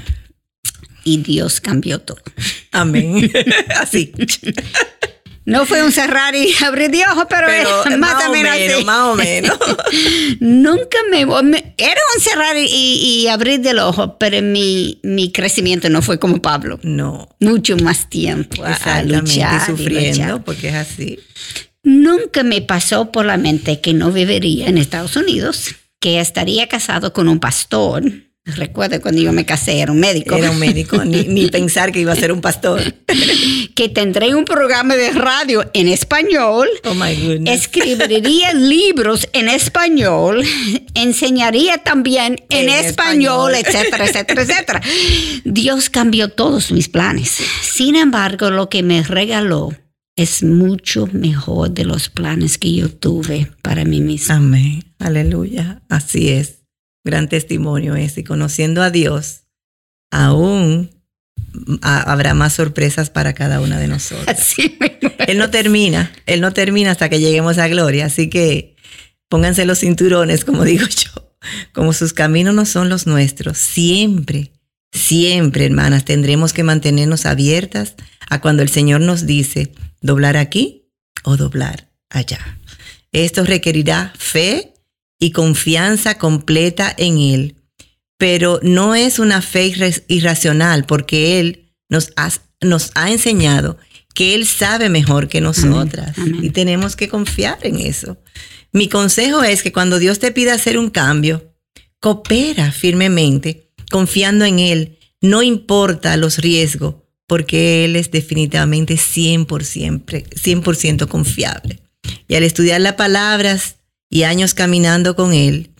Y 1.04 1.18
Dios 1.18 1.60
cambió 1.60 1.98
todo. 1.98 2.22
Amén. 2.70 3.30
Así. 3.80 4.12
No 5.44 5.66
fue 5.66 5.82
un 5.82 5.90
cerrar 5.92 6.34
y 6.36 6.52
abrir 6.64 6.90
de 6.90 7.02
ojos, 7.04 7.26
pero, 7.28 7.46
Pero 7.48 7.84
es 7.84 7.98
más, 7.98 8.14
más 8.14 8.28
o 8.28 8.32
menos 8.32 8.52
así. 8.52 8.84
más 8.84 8.98
o 9.08 9.14
menos. 9.16 9.58
Nunca 10.40 10.98
me, 11.10 11.26
me- 11.42 11.74
Era 11.76 12.00
un 12.16 12.20
cerrar 12.22 12.56
y, 12.56 12.64
y 12.66 13.26
abrir 13.28 13.60
del 13.60 13.78
ojo, 13.80 14.18
pero 14.18 14.40
mi, 14.42 15.00
mi 15.02 15.32
crecimiento 15.32 15.88
no 15.90 16.02
fue 16.02 16.18
como 16.18 16.40
Pablo. 16.40 16.78
No. 16.82 17.28
Mucho 17.40 17.76
más 17.78 18.08
tiempo 18.08 18.62
a, 18.64 19.02
luchar. 19.02 19.54
Y 19.60 19.72
y 19.72 19.76
sufriendo, 19.76 20.22
luchar. 20.24 20.44
porque 20.44 20.68
es 20.68 20.74
así. 20.74 21.18
Nunca 21.82 22.44
me 22.44 22.62
pasó 22.62 23.10
por 23.10 23.24
la 23.26 23.36
mente 23.36 23.80
que 23.80 23.92
no 23.92 24.12
viviría 24.12 24.68
en 24.68 24.78
Estados 24.78 25.16
Unidos, 25.16 25.74
que 26.00 26.20
estaría 26.20 26.68
casado 26.68 27.12
con 27.12 27.28
un 27.28 27.40
pastor. 27.40 28.04
Recuerdo 28.44 29.00
cuando 29.00 29.22
yo 29.22 29.32
me 29.32 29.46
casé, 29.46 29.78
era 29.80 29.92
un 29.92 30.00
médico. 30.00 30.36
Era 30.36 30.50
un 30.50 30.58
médico, 30.58 31.04
ni, 31.04 31.24
ni 31.24 31.48
pensar 31.48 31.92
que 31.92 32.00
iba 32.00 32.12
a 32.12 32.16
ser 32.16 32.32
un 32.32 32.40
pastor. 32.40 32.82
que 33.74 33.88
tendré 33.88 34.34
un 34.34 34.44
programa 34.44 34.96
de 34.96 35.10
radio 35.10 35.64
en 35.74 35.86
español. 35.86 36.68
Oh 36.84 36.94
my 36.94 37.14
goodness. 37.14 37.60
Escribiría 37.60 38.52
libros 38.54 39.28
en 39.32 39.48
español, 39.48 40.44
enseñaría 40.94 41.78
también 41.78 42.42
en, 42.50 42.68
En 42.68 42.84
español, 42.84 43.54
español. 43.54 43.54
etcétera, 43.54 44.06
etcétera, 44.06 44.42
etcétera. 44.42 44.82
Dios 45.44 45.88
cambió 45.88 46.28
todos 46.28 46.72
mis 46.72 46.88
planes. 46.88 47.38
Sin 47.62 47.94
embargo, 47.94 48.50
lo 48.50 48.68
que 48.68 48.82
me 48.82 49.04
regaló 49.04 49.72
es 50.16 50.42
mucho 50.42 51.08
mejor 51.12 51.70
de 51.70 51.84
los 51.84 52.08
planes 52.08 52.58
que 52.58 52.72
yo 52.74 52.90
tuve 52.90 53.52
para 53.62 53.84
mí 53.84 54.00
misma. 54.00 54.36
Amén. 54.36 54.82
Aleluya. 54.98 55.82
Así 55.88 56.28
es. 56.28 56.61
Gran 57.04 57.28
testimonio 57.28 57.96
es. 57.96 58.16
Y 58.18 58.24
conociendo 58.24 58.82
a 58.82 58.90
Dios, 58.90 59.42
aún 60.10 60.90
ha- 61.82 62.02
habrá 62.12 62.34
más 62.34 62.54
sorpresas 62.54 63.10
para 63.10 63.32
cada 63.34 63.60
una 63.60 63.78
de 63.78 63.88
nosotros. 63.88 64.26
Así. 64.28 64.78
Él 65.26 65.38
no 65.38 65.50
termina. 65.50 66.12
Él 66.26 66.40
no 66.40 66.52
termina 66.52 66.90
hasta 66.92 67.08
que 67.08 67.20
lleguemos 67.20 67.58
a 67.58 67.68
gloria. 67.68 68.06
Así 68.06 68.28
que 68.28 68.76
pónganse 69.28 69.64
los 69.64 69.80
cinturones, 69.80 70.44
como 70.44 70.64
digo 70.64 70.86
yo. 70.86 71.34
Como 71.72 71.92
sus 71.92 72.12
caminos 72.12 72.54
no 72.54 72.64
son 72.64 72.88
los 72.88 73.06
nuestros, 73.08 73.58
siempre, 73.58 74.52
siempre, 74.92 75.66
hermanas, 75.66 76.04
tendremos 76.04 76.52
que 76.52 76.62
mantenernos 76.62 77.26
abiertas 77.26 77.96
a 78.30 78.40
cuando 78.40 78.62
el 78.62 78.68
Señor 78.68 79.00
nos 79.00 79.26
dice 79.26 79.72
doblar 80.00 80.36
aquí 80.36 80.88
o 81.24 81.36
doblar 81.36 81.90
allá. 82.10 82.58
Esto 83.10 83.44
requerirá 83.44 84.12
fe 84.16 84.71
y 85.22 85.30
confianza 85.30 86.18
completa 86.18 86.92
en 86.98 87.18
Él, 87.18 87.54
pero 88.18 88.58
no 88.64 88.96
es 88.96 89.20
una 89.20 89.40
fe 89.40 89.66
irra- 89.68 90.02
irracional 90.08 90.84
porque 90.84 91.38
Él 91.38 91.72
nos 91.88 92.12
ha, 92.16 92.28
nos 92.60 92.90
ha 92.96 93.08
enseñado 93.10 93.78
que 94.14 94.34
Él 94.34 94.46
sabe 94.46 94.88
mejor 94.88 95.28
que 95.28 95.40
nosotras 95.40 96.18
Amén. 96.18 96.40
y 96.42 96.50
tenemos 96.50 96.96
que 96.96 97.08
confiar 97.08 97.58
en 97.62 97.78
eso. 97.78 98.18
Mi 98.72 98.88
consejo 98.88 99.44
es 99.44 99.62
que 99.62 99.70
cuando 99.72 100.00
Dios 100.00 100.18
te 100.18 100.32
pida 100.32 100.54
hacer 100.54 100.76
un 100.76 100.90
cambio, 100.90 101.54
coopera 102.00 102.72
firmemente, 102.72 103.70
confiando 103.92 104.44
en 104.44 104.58
Él, 104.58 104.98
no 105.20 105.44
importa 105.44 106.16
los 106.16 106.38
riesgos, 106.38 106.96
porque 107.28 107.84
Él 107.84 107.94
es 107.94 108.10
definitivamente 108.10 108.94
100%, 108.96 109.46
100% 110.04 111.06
confiable. 111.06 111.78
Y 112.26 112.34
al 112.34 112.42
estudiar 112.42 112.80
las 112.80 112.94
palabras 112.94 113.76
y 114.12 114.24
años 114.24 114.52
caminando 114.52 115.16
con 115.16 115.32
Él, 115.32 115.70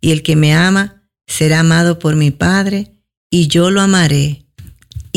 Y 0.01 0.13
el 0.13 0.23
que 0.23 0.37
me 0.37 0.55
ama 0.55 1.03
será 1.27 1.61
amado 1.61 1.99
por 1.99 2.15
mi 2.15 2.31
Padre, 2.31 2.93
y 3.29 3.49
yo 3.49 3.73
lo 3.73 3.81
amaré 3.81 4.45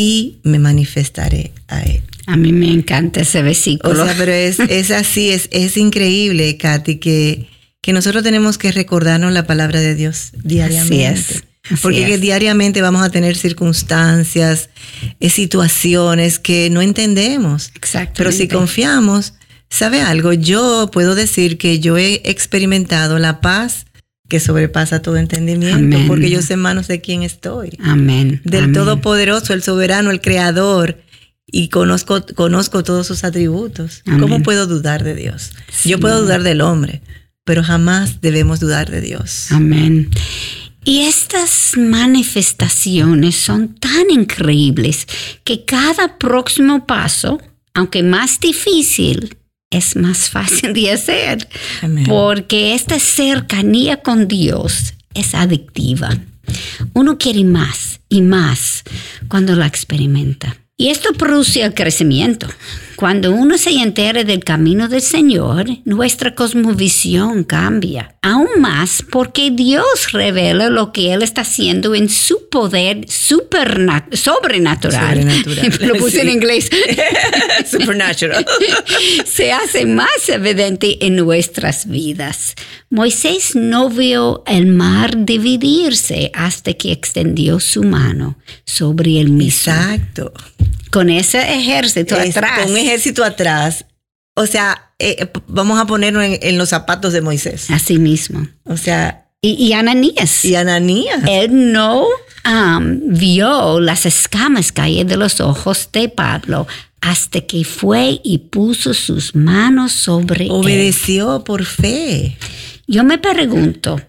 y 0.02 0.40
me 0.44 0.58
manifestaré 0.58 1.52
a 1.68 1.84
él. 1.84 2.02
A 2.26 2.36
mí 2.36 2.52
me 2.52 2.72
encanta 2.72 3.22
ese 3.22 3.42
O 3.42 3.44
versículo. 3.44 4.04
sea, 4.06 4.16
pero 4.18 4.32
es, 4.32 4.60
es 4.70 4.90
así, 4.92 5.30
es, 5.30 5.48
es 5.52 5.78
increíble, 5.78 6.58
Katy, 6.58 6.96
que, 6.98 7.48
que 7.82 7.94
nosotros 7.94 8.24
tenemos 8.24 8.58
que 8.58 8.72
recordarnos 8.72 9.32
la 9.32 9.46
palabra 9.46 9.80
de 9.80 9.94
Dios 9.96 10.32
diariamente. 10.44 11.08
Así 11.08 11.32
es, 11.32 11.44
así 11.66 11.82
Porque 11.84 12.06
que 12.06 12.18
diariamente 12.18 12.82
vamos 12.82 13.04
a 13.04 13.10
tener 13.12 13.38
circunstancias, 13.38 14.70
eh, 15.20 15.30
situaciones 15.30 16.40
que 16.40 16.70
no 16.72 16.82
entendemos. 16.82 17.72
Exactamente. 17.76 18.18
Pero 18.18 18.32
si 18.32 18.48
confiamos, 18.48 19.34
¿sabe 19.70 20.02
algo? 20.02 20.34
Yo 20.34 20.90
puedo 20.92 21.14
decir 21.14 21.60
que 21.60 21.80
yo 21.80 21.98
he 21.98 22.22
experimentado 22.26 23.20
la 23.20 23.40
paz 23.40 23.86
que 24.32 24.40
sobrepasa 24.40 25.02
todo 25.02 25.18
entendimiento, 25.18 25.98
Amén. 25.98 26.08
porque 26.08 26.30
yo 26.30 26.42
sé 26.42 26.56
manos 26.56 26.88
de 26.88 27.02
quién 27.02 27.22
estoy 27.22 27.78
Amén. 27.84 28.40
del 28.46 28.64
amén. 28.64 28.74
Todopoderoso, 28.74 29.52
el 29.52 29.62
soberano, 29.62 30.10
el 30.10 30.22
creador, 30.22 31.02
y 31.46 31.68
conozco, 31.68 32.26
conozco 32.34 32.82
todos 32.82 33.08
sus 33.08 33.26
atributos. 33.26 34.04
Amén. 34.06 34.22
¿Cómo 34.22 34.42
puedo 34.42 34.68
dudar 34.68 35.04
de 35.04 35.16
Dios? 35.16 35.52
Sí. 35.70 35.90
Yo 35.90 36.00
puedo 36.00 36.22
dudar 36.22 36.44
del 36.44 36.62
hombre, 36.62 37.02
pero 37.44 37.62
jamás 37.62 38.22
debemos 38.22 38.62
dudar 38.62 38.90
de 38.90 39.02
Dios. 39.02 39.52
Amén. 39.52 40.10
Y 40.86 41.02
estas 41.02 41.74
manifestaciones 41.76 43.36
son 43.36 43.76
tan 43.76 44.10
increíbles 44.10 45.08
que 45.44 45.66
cada 45.66 46.18
próximo 46.18 46.88
paso, 46.88 47.42
aunque 47.74 48.02
más 48.02 48.40
difícil, 48.40 49.36
es 49.72 49.96
más 49.96 50.30
fácil 50.30 50.74
de 50.74 50.92
hacer. 50.92 51.48
Amén. 51.82 52.06
Porque 52.06 52.76
esta 52.76 53.00
cercanía 53.00 53.98
con 53.98 54.28
Dios 54.28 54.94
es 55.14 55.34
adictiva. 55.34 56.10
Uno 56.94 57.18
quiere 57.18 57.44
más 57.44 58.02
y 58.10 58.22
más 58.22 58.84
cuando 59.28 59.56
la 59.56 59.66
experimenta. 59.66 60.58
Y 60.78 60.90
esto 60.90 61.14
produce 61.14 61.64
el 61.64 61.74
crecimiento. 61.74 62.48
Cuando 63.02 63.32
uno 63.32 63.58
se 63.58 63.72
entera 63.72 64.24
del 64.24 64.44
camino 64.44 64.88
del 64.88 65.02
Señor, 65.02 65.66
nuestra 65.86 66.36
cosmovisión 66.36 67.44
cambia. 67.44 68.16
Aún 68.22 68.48
más 68.60 69.04
porque 69.10 69.50
Dios 69.50 70.12
revela 70.12 70.70
lo 70.70 70.94
que 70.94 71.12
Él 71.12 71.24
está 71.24 71.42
haciendo 71.42 71.96
en 71.96 72.10
su 72.10 72.48
poder 72.50 73.10
sobrenatural. 73.10 74.08
Sobrenatural, 74.16 75.80
Lo 75.80 75.96
puse 75.96 76.22
en 76.22 76.28
sí. 76.28 76.34
inglés. 76.34 76.70
Supernatural. 77.72 78.46
se 79.26 79.52
hace 79.52 79.88
más 79.88 80.30
evidente 80.30 81.04
en 81.04 81.16
nuestras 81.16 81.88
vidas. 81.88 82.54
Moisés 82.92 83.56
no 83.56 83.90
vio 83.90 84.44
el 84.46 84.68
mar 84.68 85.26
dividirse 85.26 86.30
hasta 86.36 86.74
que 86.74 86.92
extendió 86.92 87.60
su 87.60 87.82
mano 87.82 88.38
sobre 88.64 89.20
el 89.20 89.32
mismo. 89.32 89.74
Exacto. 89.74 90.32
Con 90.92 91.10
ese 91.10 91.40
ejército 91.56 92.16
Es- 92.20 92.36
atrás. 92.38 92.60
Con 92.64 92.72
un 92.72 92.78
ejército 92.78 93.24
atrás. 93.24 93.86
O 94.36 94.46
sea, 94.46 94.94
eh, 95.00 95.28
vamos 95.48 95.80
a 95.80 95.86
ponerlo 95.86 96.22
en, 96.22 96.38
en 96.42 96.58
los 96.58 96.70
zapatos 96.70 97.14
de 97.14 97.22
Moisés. 97.22 97.70
Así 97.70 97.98
mismo. 97.98 98.48
O 98.66 98.78
sea, 98.78 99.30
Y, 99.42 99.54
y 99.54 99.74
Ananías. 99.74 100.46
y 100.46 100.56
Ananías. 100.56 101.22
Él 101.28 101.72
no 101.74 102.06
um, 102.46 103.00
vio 103.08 103.80
las 103.80 104.06
escamas 104.06 104.72
caer 104.72 105.06
de 105.08 105.18
los 105.18 105.42
ojos 105.42 105.90
de 105.92 106.08
Pablo 106.10 106.68
hasta 107.02 107.42
que 107.42 107.64
fue 107.66 108.22
y 108.24 108.38
puso 108.38 108.94
sus 108.94 109.34
manos 109.36 109.92
sobre 109.92 110.46
él. 110.46 110.52
Obedeció 110.52 111.44
por 111.44 111.66
fe. 111.66 112.38
Yo 112.88 113.04
me 113.04 113.18
pregunto, 113.18 114.00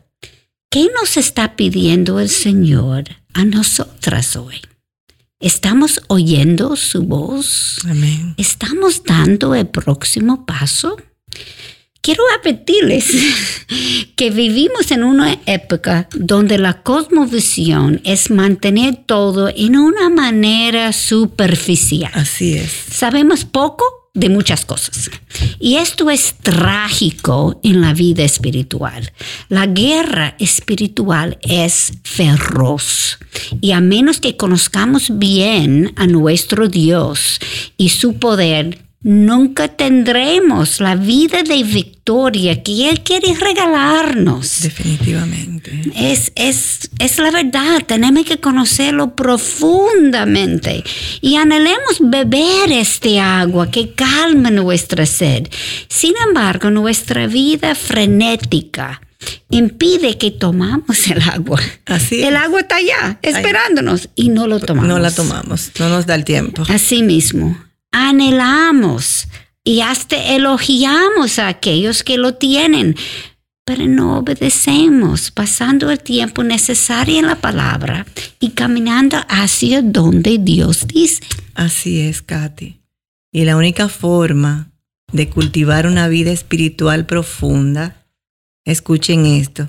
¿qué 0.71 0.89
nos 1.01 1.17
está 1.17 1.57
pidiendo 1.57 2.21
el 2.21 2.29
Señor 2.29 3.05
a 3.35 3.45
nosotras 3.45 4.37
hoy? 4.37 4.61
¿Estamos 5.43 6.01
oyendo 6.07 6.77
su 6.77 7.03
voz? 7.03 7.79
Amén. 7.85 8.35
¿Estamos 8.37 9.03
dando 9.03 9.57
el 9.57 9.67
próximo 9.67 10.47
paso? 10.47 10.97
Quiero 12.01 12.23
advertirles 12.39 13.13
que 14.17 14.31
vivimos 14.31 14.93
en 14.93 15.03
una 15.03 15.37
época 15.47 16.09
donde 16.15 16.59
la 16.59 16.85
cosmovisión 16.85 18.01
es 18.05 18.31
mantener 18.31 18.95
todo 19.05 19.49
en 19.49 19.77
una 19.77 20.11
manera 20.11 20.93
superficial. 20.93 22.13
Así 22.15 22.55
es. 22.55 22.71
Sabemos 22.71 23.45
poco 23.45 24.02
de 24.15 24.29
muchas 24.29 24.67
cosas. 24.67 25.11
Y 25.59 25.77
esto 25.77 26.11
es 26.11 26.35
trágico 26.35 27.59
en 27.63 27.81
la 27.81 27.95
vida 27.95 28.25
espiritual. 28.25 29.11
La 29.49 29.67
guerra 29.67 30.37
espiritual 30.39 31.39
es 31.41 31.95
feroz. 32.03 33.19
Y 33.61 33.73
a 33.73 33.81
menos 33.81 34.21
que 34.21 34.37
conozcamos 34.37 35.19
bien 35.19 35.93
a 35.97 36.07
nuestro 36.07 36.69
Dios 36.69 37.41
y 37.79 37.89
su 37.89 38.19
poder, 38.19 38.85
nunca 39.03 39.69
tendremos 39.69 40.81
la 40.81 40.95
vida 40.95 41.43
de 41.43 41.63
victoria 41.63 42.63
que 42.63 42.89
Él 42.89 43.01
quiere 43.03 43.35
regalarnos. 43.35 44.63
Definitivamente. 44.63 45.83
Es, 45.97 46.33
es, 46.35 46.91
es 46.99 47.19
la 47.19 47.31
verdad, 47.31 47.83
tenemos 47.87 48.25
que 48.25 48.39
conocerlo 48.39 49.15
profundamente 49.15 50.85
y 51.21 51.37
anhelemos 51.37 51.99
beber 52.01 52.73
este 52.73 53.21
agua 53.21 53.71
que 53.71 53.95
calma 53.95 54.51
nuestra 54.51 55.07
sed. 55.07 55.49
Sin 55.89 56.15
embargo, 56.27 56.71
nuestra 56.71 57.27
vida 57.27 57.75
frenética 57.75 59.01
impide 59.51 60.19
que 60.19 60.31
tomamos 60.31 61.09
el 61.09 61.23
agua. 61.23 61.61
Así 61.87 62.23
El 62.23 62.37
agua 62.37 62.61
está 62.61 62.77
allá, 62.77 63.19
esperándonos 63.23 64.09
y 64.15 64.29
no 64.29 64.47
lo 64.47 64.61
tomamos. 64.61 64.89
No 64.89 64.99
la 64.99 65.11
tomamos. 65.11 65.71
No 65.79 65.89
nos 65.89 66.07
da 66.07 66.15
el 66.15 66.25
tiempo. 66.25 66.63
Así 66.69 67.03
mismo, 67.03 67.57
anhelamos 67.93 69.29
y 69.65 69.81
hasta 69.81 70.17
elogiamos 70.17 71.39
a 71.39 71.49
aquellos 71.49 72.03
que 72.03 72.19
lo 72.19 72.35
tienen, 72.35 72.97
pero 73.65 73.87
no 73.87 74.19
obedecemos, 74.19 75.31
pasando 75.31 75.91
el 75.91 76.01
tiempo 76.01 76.43
necesario 76.43 77.19
en 77.19 77.27
la 77.27 77.37
palabra 77.37 78.07
y 78.41 78.51
caminando 78.51 79.19
hacia 79.29 79.83
donde 79.83 80.39
Dios 80.39 80.89
dice. 80.89 81.23
Así 81.55 82.01
es, 82.01 82.23
Katy. 82.23 82.81
Y 83.31 83.45
la 83.45 83.57
única 83.57 83.89
forma 83.89 84.73
de 85.13 85.29
cultivar 85.29 85.87
una 85.87 86.09
vida 86.09 86.33
espiritual 86.33 87.07
profunda, 87.07 88.05
escuchen 88.65 89.27
esto, 89.27 89.69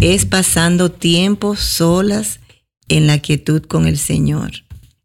es 0.00 0.24
pasando 0.24 0.90
tiempo 0.90 1.56
solas 1.56 2.40
en 2.88 3.06
la 3.06 3.18
quietud 3.18 3.62
con 3.62 3.86
el 3.86 3.98
Señor. 3.98 4.52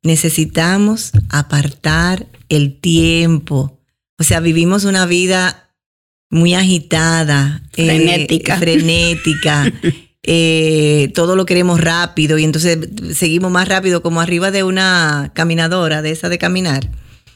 Necesitamos 0.01 1.11
apartar 1.29 2.27
el 2.49 2.79
tiempo. 2.79 3.79
O 4.17 4.23
sea, 4.23 4.39
vivimos 4.39 4.83
una 4.83 5.05
vida 5.05 5.69
muy 6.29 6.53
agitada, 6.53 7.63
eh, 7.75 7.85
Frenética. 7.85 8.57
frenética. 8.57 9.71
eh, 10.23 11.11
todo 11.15 11.35
lo 11.35 11.45
queremos 11.45 11.81
rápido 11.81 12.37
y 12.37 12.43
entonces 12.43 12.77
seguimos 13.15 13.51
más 13.51 13.67
rápido 13.67 14.01
como 14.01 14.21
arriba 14.21 14.51
de 14.51 14.63
una 14.63 15.31
caminadora, 15.33 16.01
de 16.01 16.11
esa 16.11 16.29
de 16.29 16.37
caminar. 16.37 16.89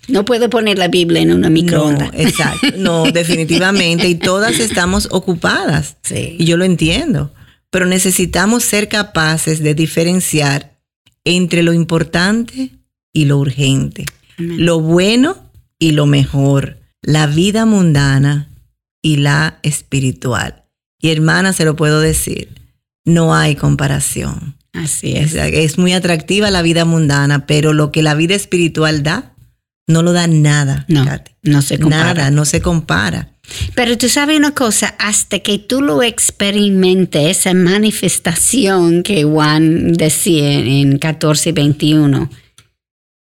No 0.08 0.26
puedo 0.26 0.50
poner 0.50 0.78
la 0.78 0.90
Biblia 0.90 1.22
en 1.22 1.32
una 1.32 1.50
microondas. 1.50 2.12
No, 2.12 2.20
exacto. 2.20 2.68
No, 2.78 3.04
definitivamente. 3.14 4.08
Y 4.10 4.16
todas 4.16 4.60
estamos 4.60 5.08
ocupadas. 5.12 5.96
Sí. 6.04 6.36
Y 6.40 6.46
yo 6.46 6.58
lo 6.58 6.66
entiendo. 6.66 7.34
Pero 7.70 7.86
necesitamos 7.86 8.64
ser 8.64 8.90
capaces 8.90 9.64
de 9.64 9.74
diferenciar 9.74 10.78
entre 11.24 11.64
lo 11.64 11.74
importante 11.74 12.72
y 13.14 13.26
lo 13.26 13.38
urgente. 13.38 14.06
Amén. 14.38 14.66
Lo 14.66 14.80
bueno 14.80 15.38
y 15.80 15.92
lo 15.92 16.06
mejor. 16.06 16.80
La 17.02 17.28
vida 17.28 17.66
mundana 17.66 18.50
y 19.02 19.18
la 19.18 19.60
espiritual. 19.64 20.64
Y 21.00 21.10
hermana, 21.12 21.52
se 21.54 21.66
lo 21.66 21.76
puedo 21.76 22.00
decir, 22.00 22.50
no 23.06 23.36
hay 23.36 23.56
comparación. 23.56 24.56
Así 24.72 25.14
Es, 25.16 25.34
es. 25.36 25.54
es 25.54 25.78
muy 25.78 25.94
atractiva 25.94 26.50
la 26.50 26.62
vida 26.62 26.86
mundana, 26.86 27.46
pero 27.46 27.74
lo 27.74 27.92
que 27.92 28.02
la 28.02 28.16
vida 28.16 28.36
espiritual 28.36 29.04
da, 29.04 29.34
no 29.88 30.02
lo 30.02 30.14
da 30.14 30.28
nada. 30.28 30.86
No, 30.88 31.06
no 31.44 31.62
se 31.62 31.78
compara. 31.78 32.14
Nada, 32.14 32.32
no 32.32 32.46
se 32.46 32.62
compara. 32.62 33.30
Pero 33.76 33.98
tú 33.98 34.08
sabes 34.08 34.38
una 34.38 34.52
cosa, 34.52 34.96
hasta 34.98 35.40
que 35.40 35.60
tú 35.60 35.82
lo 35.82 36.02
experimentes, 36.02 37.40
esa 37.40 37.54
manifestación 37.54 39.04
que 39.04 39.26
Juan 39.26 39.94
decía 39.94 40.60
en 40.60 41.00
14:21, 41.00 42.30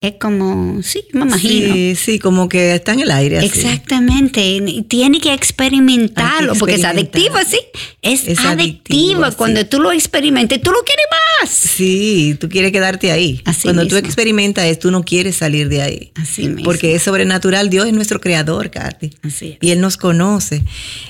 es 0.03 0.15
como, 0.21 0.83
sí, 0.83 1.05
me 1.15 1.23
imagino. 1.23 1.75
Sí, 1.75 1.97
sí, 1.97 2.19
como 2.19 2.49
que 2.51 2.75
está 2.75 2.93
en 2.93 3.01
el 3.01 3.11
aire. 3.11 3.39
así. 3.39 3.47
Exactamente, 3.47 4.85
tiene 4.89 5.21
que 5.21 5.33
experimentarlo 5.33 6.55
porque 6.55 6.75
es 6.75 6.85
adictiva, 6.85 7.43
sí, 7.45 7.59
es, 8.03 8.39
adictivo, 8.41 9.25
sí. 9.25 9.37
Cuando 9.37 9.65
tú 9.67 9.81
lo 9.81 9.91
experimentes, 9.91 10.61
tú 10.61 10.71
lo 10.71 10.83
quieres 10.85 11.07
más. 11.11 11.51
Sí, 11.51 12.37
tú 12.39 12.49
quieres 12.49 12.73
quedarte 12.73 13.11
ahí. 13.11 13.41
Así 13.47 13.63
Cuando 13.65 13.87
tú 13.87 13.97
experimentas 13.97 14.79
tú 14.79 14.91
no 14.91 15.03
quieres 15.03 15.37
salir 15.37 15.69
de 15.69 15.83
ahí. 15.83 16.13
Así 16.15 16.49
mismo. 16.49 16.65
Porque 16.65 16.95
es 16.95 17.03
sobrenatural. 17.03 17.71
Dios 17.71 17.87
es 17.87 17.93
nuestro 17.93 18.21
creador, 18.21 18.71
Katy. 18.71 19.11
Así 19.23 19.53
es. 19.53 19.59
Y 19.61 19.71
Él 19.71 19.81
nos 19.81 19.97
conoce. 19.97 20.63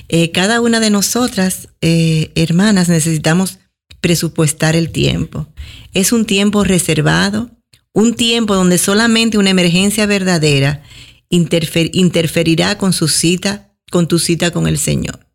Eh, 0.07 0.31
cada 0.31 0.61
una 0.61 0.79
de 0.79 0.89
nosotras, 0.89 1.69
eh, 1.81 2.31
hermanas, 2.35 2.87
necesitamos 2.87 3.59
presupuestar 3.99 4.75
el 4.75 4.91
tiempo. 4.91 5.47
Es 5.93 6.11
un 6.11 6.25
tiempo 6.25 6.63
reservado, 6.63 7.51
un 7.97 8.13
tiempo 8.13 8.53
donde 8.53 8.77
solamente 8.77 9.39
una 9.39 9.49
emergencia 9.49 10.05
verdadera 10.05 10.83
interfer- 11.31 11.89
interferirá 11.93 12.77
con 12.77 12.93
su 12.93 13.07
cita, 13.07 13.73
con 13.89 14.07
tu 14.07 14.19
cita 14.19 14.51
con 14.51 14.67
el 14.67 14.77
Señor. 14.77 15.25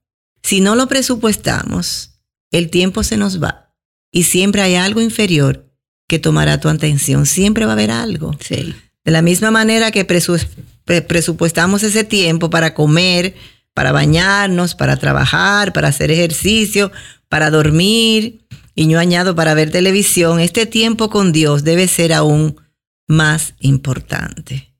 Si 0.44 0.60
no 0.60 0.76
lo 0.76 0.86
presupuestamos, 0.86 2.20
el 2.52 2.70
tiempo 2.70 3.02
se 3.02 3.16
nos 3.16 3.42
va 3.42 3.74
y 4.12 4.22
siempre 4.22 4.62
hay 4.62 4.76
algo 4.76 5.00
inferior 5.00 5.74
que 6.06 6.20
tomará 6.20 6.60
tu 6.60 6.68
atención. 6.68 7.26
Siempre 7.26 7.64
va 7.64 7.72
a 7.72 7.74
haber 7.74 7.90
algo. 7.90 8.36
Sí. 8.38 8.72
De 9.04 9.10
la 9.10 9.22
misma 9.22 9.50
manera 9.50 9.90
que 9.90 10.06
presu- 10.06 10.46
pre- 10.84 11.02
presupuestamos 11.02 11.82
ese 11.82 12.04
tiempo 12.04 12.48
para 12.48 12.74
comer, 12.74 13.34
para 13.74 13.90
bañarnos, 13.90 14.76
para 14.76 14.96
trabajar, 14.98 15.72
para 15.72 15.88
hacer 15.88 16.12
ejercicio, 16.12 16.92
para 17.28 17.50
dormir, 17.50 18.41
y 18.74 18.88
yo 18.88 18.98
añado 18.98 19.34
para 19.34 19.54
ver 19.54 19.70
televisión, 19.70 20.40
este 20.40 20.66
tiempo 20.66 21.10
con 21.10 21.32
Dios 21.32 21.64
debe 21.64 21.88
ser 21.88 22.12
aún 22.12 22.56
más 23.06 23.54
importante. 23.60 24.74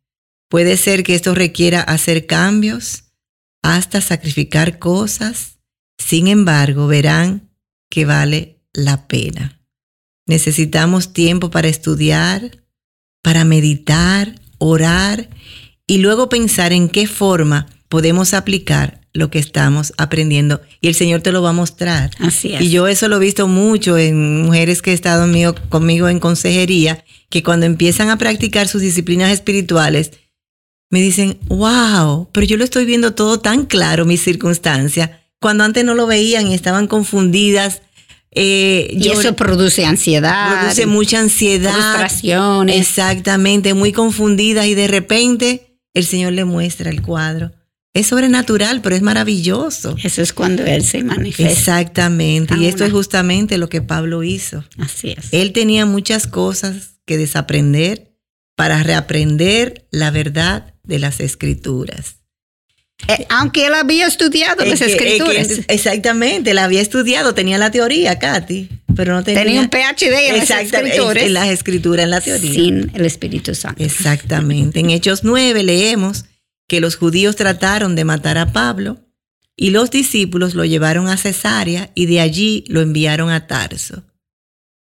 Puede 0.49 0.77
ser 0.77 1.03
que 1.03 1.15
esto 1.15 1.35
requiera 1.35 1.81
hacer 1.81 2.27
cambios, 2.27 3.05
hasta 3.63 4.01
sacrificar 4.01 4.79
cosas, 4.79 5.59
sin 5.99 6.27
embargo, 6.29 6.87
verán 6.87 7.51
que 7.91 8.05
vale 8.05 8.61
la 8.73 9.07
pena. 9.07 9.61
Necesitamos 10.27 11.13
tiempo 11.13 11.51
para 11.51 11.69
estudiar, 11.69 12.65
para 13.23 13.45
meditar, 13.45 14.35
orar 14.59 15.29
y 15.87 15.99
luego 15.99 16.29
pensar 16.29 16.73
en 16.73 16.89
qué 16.89 17.07
forma 17.07 17.67
podemos 17.89 18.35
aplicar 18.35 19.02
lo 19.15 19.31
que 19.31 19.39
estamos 19.39 19.93
aprendiendo 19.99 20.63
y 20.81 20.89
el 20.89 20.95
Señor 20.95 21.21
te 21.21 21.33
lo 21.33 21.43
va 21.43 21.51
a 21.51 21.55
mostrar. 21.55 22.11
Así 22.19 22.55
es. 22.55 22.63
Y 22.63 22.71
yo 22.71 22.89
eso 22.89 23.09
lo 23.09 23.17
he 23.17 23.21
visto 23.21 23.47
mucho 23.47 23.99
en 23.99 24.43
mujeres 24.43 24.81
que 24.81 24.93
he 24.93 24.95
estado 24.95 25.27
mío, 25.27 25.55
conmigo 25.69 26.09
en 26.09 26.19
consejería, 26.19 27.05
que 27.29 27.43
cuando 27.43 27.67
empiezan 27.67 28.11
a 28.11 28.17
practicar 28.17 28.69
sus 28.69 28.81
disciplinas 28.81 29.31
espirituales, 29.31 30.13
me 30.91 31.01
dicen, 31.01 31.39
wow, 31.47 32.29
pero 32.33 32.47
yo 32.47 32.57
lo 32.57 32.65
estoy 32.65 32.85
viendo 32.85 33.15
todo 33.15 33.41
tan 33.41 33.65
claro, 33.67 34.05
mis 34.05 34.23
circunstancias, 34.23 35.11
cuando 35.41 35.65
antes 35.65 35.85
no 35.85 35.95
lo 35.95 36.07
veían 36.07 36.49
y 36.49 36.55
estaban 36.55 36.87
confundidas. 36.87 37.83
Eh, 38.31 38.89
y 38.93 39.09
eso 39.09 39.35
produce 39.35 39.85
ansiedad. 39.85 40.61
Produce 40.61 40.87
mucha 40.87 41.19
ansiedad. 41.19 41.73
Frustraciones. 41.73 42.81
Exactamente, 42.81 43.75
muy 43.75 43.93
confundidas 43.93 44.67
y 44.67 44.75
de 44.75 44.89
repente 44.89 45.79
el 45.93 46.07
Señor 46.07 46.33
le 46.33 46.47
muestra 46.47 46.91
el 46.91 47.03
cuadro 47.03 47.53
es 47.95 48.07
sobrenatural, 48.07 48.81
pero 48.81 48.97
es 48.97 49.03
maravilloso. 49.03 49.97
Eso 50.03 50.23
es 50.23 50.33
cuando 50.33 50.65
Él 50.65 50.85
se 50.85 51.03
manifiesta. 51.05 51.53
Exactamente. 51.53 52.55
y 52.57 52.67
esto 52.67 52.85
es 52.85 52.93
justamente 52.93 53.59
lo 53.59 53.69
que 53.69 53.83
Pablo 53.83 54.23
hizo. 54.23 54.65
Así 54.79 55.15
es. 55.17 55.29
Él 55.33 55.53
tenía 55.53 55.85
muchas 55.85 56.27
cosas 56.27 57.01
que 57.05 57.19
desaprender 57.19 58.13
para 58.57 58.83
reaprender 58.83 59.87
la 59.91 60.11
verdad 60.11 60.75
de 60.85 60.99
las 60.99 61.21
escrituras. 61.21 62.17
Eh, 63.09 63.27
aunque 63.31 63.67
él 63.67 63.75
había 63.75 64.07
estudiado 64.07 64.65
las 64.65 64.81
escrituras. 64.81 65.49
exactamente, 65.69 66.53
él 66.53 66.59
había 66.59 66.81
estudiado, 66.81 67.35
tenía 67.35 67.59
la 67.59 67.73
teoría, 67.73 68.19
Katy, 68.19 68.69
pero 68.95 69.13
no 69.13 69.25
tenía... 69.25 69.43
Tenía 69.43 69.61
un 69.61 69.69
PhD 69.71 70.29
en 70.29 70.39
las 70.39 70.51
escrituras. 70.51 71.25
En 71.25 71.35
las 71.35 71.49
escrituras, 71.49 72.05
en 72.05 72.11
la 72.11 72.21
teoría. 72.21 72.53
Sin 72.53 72.93
el 72.95 73.05
Espíritu 73.05 73.55
Santo. 73.57 73.83
Exactamente. 73.83 74.79
En 74.79 74.91
Hechos 74.91 75.25
9 75.25 75.65
leemos 75.65 76.27
que 76.73 76.81
los 76.81 76.97
judíos 76.97 77.37
trataron 77.37 77.95
de 77.97 78.07
matar 78.07 78.39
a 78.39 78.51
Pablo 78.51 78.99
y 79.59 79.73
los 79.73 79.91
discípulos 79.91 80.55
lo 80.55 80.65
llevaron 80.65 81.07
a 81.07 81.19
Cesarea 81.19 81.91
y 81.95 82.07
de 82.07 82.21
allí 82.21 82.65
lo 82.67 82.81
enviaron 82.81 83.29
a 83.29 83.47
Tarso. 83.47 84.05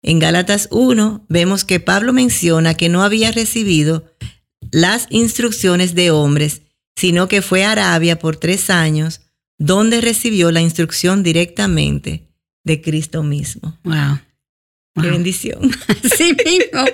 En 0.02 0.18
Gálatas 0.18 0.68
1 0.70 1.24
vemos 1.30 1.64
que 1.64 1.80
Pablo 1.80 2.12
menciona 2.12 2.74
que 2.74 2.90
no 2.90 3.02
había 3.02 3.32
recibido 3.32 4.04
las 4.70 5.06
instrucciones 5.08 5.94
de 5.94 6.10
hombres, 6.10 6.60
sino 6.94 7.26
que 7.26 7.40
fue 7.40 7.64
a 7.64 7.72
Arabia 7.72 8.18
por 8.18 8.36
tres 8.36 8.68
años, 8.68 9.22
donde 9.56 10.02
recibió 10.02 10.52
la 10.52 10.60
instrucción 10.60 11.22
directamente 11.22 12.28
de 12.64 12.82
Cristo 12.82 13.22
mismo. 13.22 13.78
Wow. 13.84 14.18
Qué 15.00 15.08
bendición. 15.08 15.70
Sí 16.18 16.36
mismo. 16.44 16.84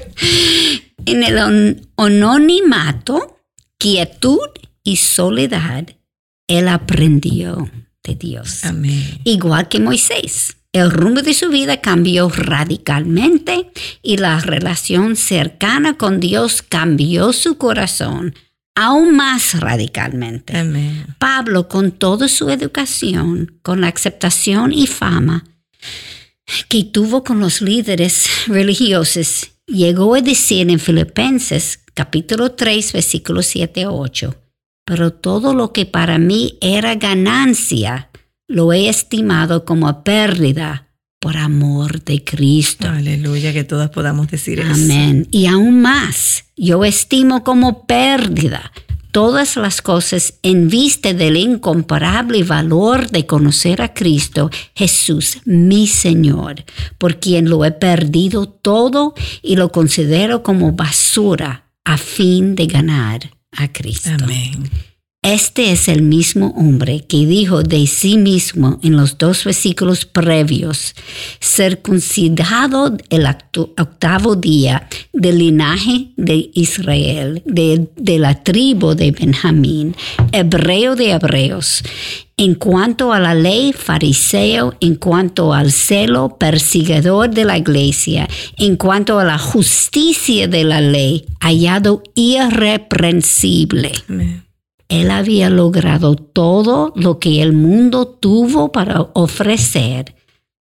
En 1.04 1.24
el 1.24 1.82
anonimato, 1.96 3.40
quietud 3.76 4.38
y 4.84 4.96
soledad, 4.96 5.88
él 6.46 6.68
aprendió 6.68 7.68
de 8.04 8.14
Dios. 8.14 8.64
Amén. 8.64 9.20
Igual 9.24 9.68
que 9.68 9.80
Moisés. 9.80 10.56
El 10.72 10.90
rumbo 10.90 11.22
de 11.22 11.34
su 11.34 11.50
vida 11.50 11.80
cambió 11.80 12.28
radicalmente 12.28 13.70
y 14.02 14.16
la 14.16 14.40
relación 14.40 15.14
cercana 15.14 15.96
con 15.96 16.18
Dios 16.18 16.62
cambió 16.62 17.32
su 17.32 17.58
corazón 17.58 18.34
aún 18.74 19.14
más 19.14 19.58
radicalmente. 19.60 20.56
Amén. 20.56 21.06
Pablo, 21.18 21.68
con 21.68 21.92
toda 21.92 22.28
su 22.28 22.50
educación, 22.50 23.58
con 23.62 23.80
la 23.80 23.88
aceptación 23.88 24.72
y 24.72 24.86
fama 24.86 25.44
que 26.68 26.84
tuvo 26.84 27.24
con 27.24 27.40
los 27.40 27.62
líderes 27.62 28.26
religiosos, 28.48 29.52
llegó 29.66 30.14
a 30.14 30.20
decir 30.20 30.68
en 30.68 30.78
Filipenses 30.78 31.80
capítulo 31.94 32.52
3, 32.52 32.92
versículos 32.92 33.46
7 33.46 33.84
a 33.84 33.90
8, 33.90 34.34
pero 34.84 35.12
todo 35.12 35.54
lo 35.54 35.72
que 35.72 35.86
para 35.86 36.18
mí 36.18 36.58
era 36.60 36.94
ganancia, 36.94 38.10
lo 38.46 38.72
he 38.72 38.88
estimado 38.88 39.64
como 39.64 40.04
pérdida 40.04 40.88
por 41.18 41.38
amor 41.38 42.04
de 42.04 42.22
Cristo. 42.22 42.88
Aleluya, 42.88 43.52
que 43.54 43.64
todas 43.64 43.90
podamos 43.90 44.28
decir 44.28 44.60
eso. 44.60 44.72
Amén. 44.72 45.26
Y 45.30 45.46
aún 45.46 45.80
más, 45.80 46.44
yo 46.56 46.84
estimo 46.84 47.42
como 47.44 47.86
pérdida 47.86 48.70
todas 49.10 49.56
las 49.56 49.80
cosas 49.80 50.34
en 50.42 50.68
vista 50.68 51.14
del 51.14 51.36
incomparable 51.36 52.42
valor 52.42 53.08
de 53.10 53.26
conocer 53.26 53.80
a 53.80 53.94
Cristo, 53.94 54.50
Jesús, 54.74 55.38
mi 55.44 55.86
Señor, 55.86 56.64
por 56.98 57.20
quien 57.20 57.48
lo 57.48 57.64
he 57.64 57.70
perdido 57.70 58.48
todo 58.48 59.14
y 59.40 59.54
lo 59.54 59.70
considero 59.70 60.42
como 60.42 60.72
basura 60.72 61.70
a 61.84 61.96
fin 61.96 62.56
de 62.56 62.66
ganar 62.66 63.30
a 63.56 63.72
Cristo. 63.72 64.10
Amén. 64.22 64.70
Este 65.24 65.72
es 65.72 65.88
el 65.88 66.02
mismo 66.02 66.48
hombre 66.48 67.06
que 67.08 67.24
dijo 67.24 67.62
de 67.62 67.86
sí 67.86 68.18
mismo 68.18 68.78
en 68.82 68.98
los 68.98 69.16
dos 69.16 69.42
versículos 69.42 70.04
previos, 70.04 70.94
circuncidado 71.42 72.94
el 73.08 73.26
octavo 73.26 74.36
día 74.36 74.86
del 75.14 75.38
linaje 75.38 76.08
de 76.18 76.50
Israel, 76.52 77.42
de, 77.46 77.88
de 77.96 78.18
la 78.18 78.44
tribu 78.44 78.94
de 78.94 79.12
Benjamín, 79.12 79.96
hebreo 80.30 80.94
de 80.94 81.12
hebreos, 81.12 81.82
en 82.36 82.54
cuanto 82.54 83.12
a 83.12 83.20
la 83.20 83.34
ley, 83.34 83.72
fariseo, 83.72 84.74
en 84.80 84.96
cuanto 84.96 85.54
al 85.54 85.70
celo, 85.70 86.36
perseguidor 86.36 87.30
de 87.30 87.44
la 87.44 87.58
iglesia, 87.58 88.28
en 88.56 88.76
cuanto 88.76 89.18
a 89.18 89.24
la 89.24 89.38
justicia 89.38 90.48
de 90.48 90.64
la 90.64 90.80
ley, 90.80 91.26
hallado 91.40 92.02
irreprensible. 92.14 93.92
Él 94.88 95.10
había 95.10 95.48
logrado 95.48 96.16
todo 96.16 96.92
lo 96.96 97.18
que 97.18 97.40
el 97.40 97.52
mundo 97.52 98.06
tuvo 98.06 98.72
para 98.72 99.00
ofrecer, 99.14 100.14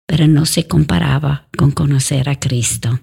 pero 0.06 0.26
no 0.26 0.46
se 0.46 0.66
comparaba 0.66 1.48
con 1.56 1.70
conocer 1.70 2.28
a 2.28 2.38
Cristo. 2.38 2.98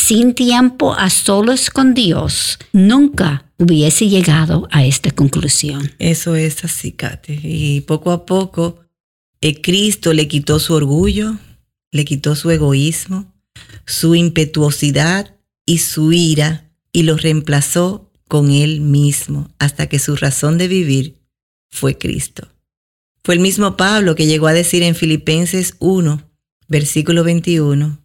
Sin 0.00 0.34
tiempo 0.34 0.94
a 0.94 1.10
solos 1.10 1.70
con 1.70 1.92
Dios, 1.92 2.58
nunca 2.72 3.50
hubiese 3.58 4.08
llegado 4.08 4.66
a 4.70 4.86
esta 4.86 5.10
conclusión. 5.10 5.92
Eso 5.98 6.36
es 6.36 6.64
así, 6.64 6.92
Kate. 6.92 7.38
Y 7.42 7.80
poco 7.82 8.12
a 8.12 8.24
poco, 8.24 8.80
eh, 9.40 9.60
Cristo 9.60 10.12
le 10.12 10.28
quitó 10.28 10.60
su 10.60 10.72
orgullo, 10.74 11.36
le 11.90 12.04
quitó 12.04 12.36
su 12.36 12.50
egoísmo, 12.50 13.34
su 13.86 14.14
impetuosidad 14.14 15.34
y 15.66 15.78
su 15.78 16.12
ira 16.12 16.70
y 16.92 17.02
lo 17.02 17.16
reemplazó 17.16 18.10
con 18.28 18.52
Él 18.52 18.80
mismo 18.80 19.50
hasta 19.58 19.88
que 19.88 19.98
su 19.98 20.14
razón 20.16 20.58
de 20.58 20.68
vivir 20.68 21.16
fue 21.70 21.98
Cristo. 21.98 22.48
Fue 23.24 23.34
el 23.34 23.40
mismo 23.40 23.76
Pablo 23.76 24.14
que 24.14 24.26
llegó 24.26 24.46
a 24.46 24.54
decir 24.54 24.84
en 24.84 24.94
Filipenses 24.94 25.74
1, 25.80 26.22
versículo 26.68 27.24
21, 27.24 27.98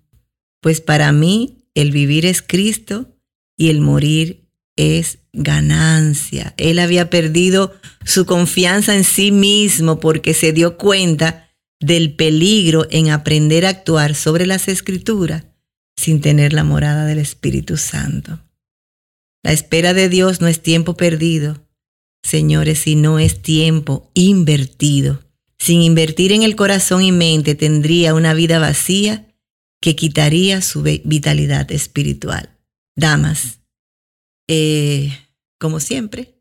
pues 0.59 0.81
para 0.81 1.11
mí 1.11 1.62
el 1.75 1.91
vivir 1.91 2.25
es 2.25 2.41
Cristo 2.41 3.15
y 3.57 3.69
el 3.69 3.81
morir 3.81 4.47
es 4.75 5.19
ganancia. 5.33 6.53
Él 6.57 6.79
había 6.79 7.09
perdido 7.09 7.73
su 8.05 8.25
confianza 8.25 8.95
en 8.95 9.03
sí 9.03 9.31
mismo 9.31 9.99
porque 9.99 10.33
se 10.33 10.51
dio 10.51 10.77
cuenta 10.77 11.49
del 11.79 12.15
peligro 12.15 12.87
en 12.89 13.09
aprender 13.09 13.65
a 13.65 13.69
actuar 13.69 14.15
sobre 14.15 14.45
las 14.45 14.67
escrituras 14.67 15.45
sin 15.95 16.21
tener 16.21 16.53
la 16.53 16.63
morada 16.63 17.05
del 17.05 17.19
Espíritu 17.19 17.77
Santo. 17.77 18.39
La 19.43 19.51
espera 19.51 19.93
de 19.93 20.09
Dios 20.09 20.41
no 20.41 20.47
es 20.47 20.61
tiempo 20.61 20.95
perdido, 20.95 21.67
señores, 22.23 22.79
sino 22.79 23.19
es 23.19 23.41
tiempo 23.41 24.09
invertido. 24.13 25.19
Sin 25.57 25.81
invertir 25.81 26.31
en 26.31 26.43
el 26.43 26.55
corazón 26.55 27.03
y 27.03 27.11
mente 27.11 27.55
tendría 27.55 28.13
una 28.13 28.33
vida 28.33 28.59
vacía 28.59 29.32
que 29.83 29.97
quitaría 29.97 30.61
su 30.61 30.81
vitalidad 30.81 31.69
espiritual. 31.69 32.57
Damas, 32.95 33.59
eh, 34.47 35.11
como 35.59 35.81
siempre, 35.81 36.39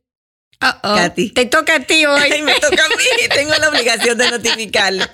Katy. 0.60 1.30
Te 1.30 1.46
toca 1.46 1.74
a 1.74 1.80
ti 1.80 2.06
hoy. 2.06 2.40
me 2.42 2.54
toca 2.60 2.84
a 2.84 2.88
mí. 2.90 3.04
Tengo 3.34 3.52
la 3.58 3.68
obligación 3.68 4.16
de 4.16 4.30
notificarle 4.30 5.08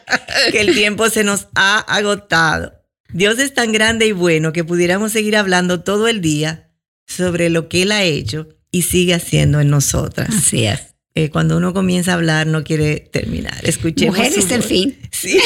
que 0.53 0.61
el 0.61 0.75
tiempo 0.75 1.09
se 1.09 1.25
nos 1.25 1.49
ha 1.55 1.79
agotado. 1.79 2.75
Dios 3.15 3.39
es 3.39 3.55
tan 3.55 3.73
grande 3.73 4.05
y 4.05 4.13
bueno 4.13 4.53
que 4.53 4.63
pudiéramos 4.63 5.13
seguir 5.13 5.35
hablando 5.35 5.83
todo 5.83 6.07
el 6.07 6.21
día 6.21 6.71
sobre 7.07 7.49
lo 7.49 7.71
que 7.71 7.85
Él 7.85 7.93
ha 7.93 8.03
hecho 8.03 8.47
y 8.71 8.83
sigue 8.83 9.15
haciendo 9.15 9.59
en 9.63 9.71
nosotras. 9.71 10.29
Así 10.29 10.67
es. 10.67 10.88
Eh, 11.21 11.31
cuando 11.31 11.57
uno 11.57 11.75
comienza 11.75 12.13
a 12.13 12.15
hablar 12.15 12.47
no 12.47 12.63
quiere 12.63 13.01
terminar. 13.01 13.59
Escuchemos 13.65 14.17
Mujeres 14.17 14.49
del 14.49 14.63
fin. 14.63 14.97
Sí. 15.11 15.37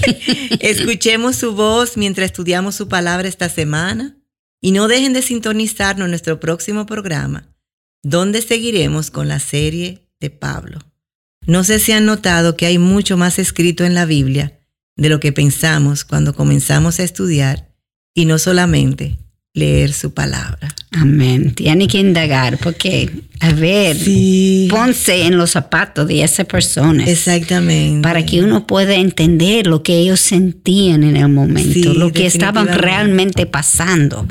Escuchemos 0.60 1.36
su 1.36 1.54
voz 1.54 1.96
mientras 1.96 2.26
estudiamos 2.26 2.74
su 2.74 2.88
palabra 2.88 3.28
esta 3.28 3.48
semana 3.48 4.16
y 4.60 4.72
no 4.72 4.88
dejen 4.88 5.12
de 5.12 5.22
sintonizarnos 5.22 6.06
en 6.06 6.10
nuestro 6.10 6.40
próximo 6.40 6.86
programa, 6.86 7.54
donde 8.02 8.42
seguiremos 8.42 9.12
con 9.12 9.28
la 9.28 9.38
serie 9.38 10.08
de 10.18 10.30
Pablo. 10.30 10.80
No 11.46 11.62
sé 11.62 11.78
si 11.78 11.92
han 11.92 12.04
notado 12.04 12.56
que 12.56 12.66
hay 12.66 12.78
mucho 12.78 13.16
más 13.16 13.38
escrito 13.38 13.84
en 13.84 13.94
la 13.94 14.06
Biblia 14.06 14.58
de 14.96 15.08
lo 15.08 15.20
que 15.20 15.30
pensamos 15.30 16.04
cuando 16.04 16.34
comenzamos 16.34 16.98
a 16.98 17.04
estudiar 17.04 17.72
y 18.12 18.24
no 18.24 18.40
solamente 18.40 19.20
leer 19.54 19.92
su 19.92 20.14
palabra. 20.14 20.74
Amén. 20.92 21.54
Tiene 21.54 21.86
que 21.88 21.98
indagar 21.98 22.58
porque, 22.58 23.10
a 23.40 23.52
ver, 23.52 23.96
ponse 24.68 25.24
en 25.24 25.36
los 25.36 25.50
zapatos 25.50 26.08
de 26.08 26.22
esa 26.22 26.44
persona. 26.44 27.04
Exactamente. 27.04 28.02
Para 28.02 28.24
que 28.24 28.42
uno 28.42 28.66
pueda 28.66 28.94
entender 28.94 29.66
lo 29.66 29.82
que 29.82 29.98
ellos 29.98 30.20
sentían 30.20 31.02
en 31.04 31.16
el 31.16 31.28
momento, 31.28 31.94
lo 31.94 32.12
que 32.12 32.26
estaban 32.26 32.68
realmente 32.68 33.46
pasando. 33.46 34.26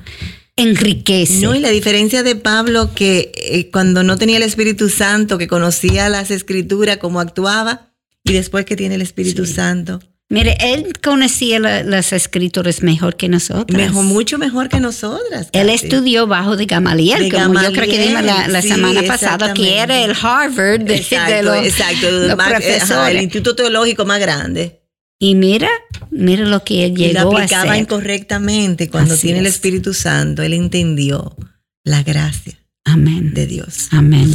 Enriquece. 0.55 1.41
No, 1.41 1.55
y 1.55 1.59
la 1.59 1.69
diferencia 1.69 2.24
de 2.24 2.36
Pablo 2.36 2.93
que 2.93 3.32
eh, 3.36 3.69
cuando 3.72 4.03
no 4.03 4.17
tenía 4.17 4.38
el 4.38 4.43
Espíritu 4.43 4.89
Santo, 4.89 5.38
que 5.38 5.47
conocía 5.47 6.09
las 6.09 6.30
escrituras, 6.30 6.97
cómo 6.97 7.19
actuaba, 7.19 7.89
y 8.24 8.34
después 8.34 8.65
que 8.65 8.76
tiene 8.76 8.95
el 8.95 9.01
Espíritu 9.01 9.45
Santo, 9.45 9.99
Mire, 10.32 10.55
él 10.61 10.93
conocía 11.03 11.59
las 11.59 12.13
escrituras 12.13 12.82
mejor 12.82 13.17
que 13.17 13.27
nosotros. 13.27 13.77
Mejor, 13.77 14.05
mucho 14.05 14.38
mejor 14.38 14.69
que 14.69 14.79
nosotras. 14.79 15.49
Él 15.51 15.69
estudió 15.69 16.25
bajo 16.25 16.55
de 16.55 16.67
Gamaliel, 16.67 17.29
como 17.29 17.61
yo 17.61 17.73
creo 17.73 17.89
que 17.89 17.99
dimos 17.99 18.23
la, 18.23 18.61
semana 18.61 19.03
pasada, 19.03 19.53
que 19.53 19.79
era 19.79 20.05
el 20.05 20.11
Harvard 20.11 20.84
de, 20.84 20.95
exacto, 20.95 21.41
los, 21.41 21.65
exacto, 21.65 23.07
el 23.07 23.21
instituto 23.21 23.55
teológico 23.55 24.05
más 24.05 24.21
grande. 24.21 24.82
Y 25.19 25.36
mira, 25.36 25.69
mira 26.11 26.45
lo 26.45 26.63
que 26.63 26.86
él 26.86 26.95
llegó 26.95 27.11
y 27.11 27.13
lo 27.13 27.38
aplicaba 27.38 27.77
incorrectamente 27.77 28.89
cuando 28.89 29.17
tiene 29.17 29.39
el 29.39 29.47
Espíritu 29.47 29.93
Santo, 29.93 30.43
él 30.43 30.53
entendió 30.53 31.36
la 31.84 32.03
gracia. 32.03 32.57
Amén. 32.91 33.33
De 33.33 33.47
Dios. 33.47 33.87
Amén. 33.91 34.29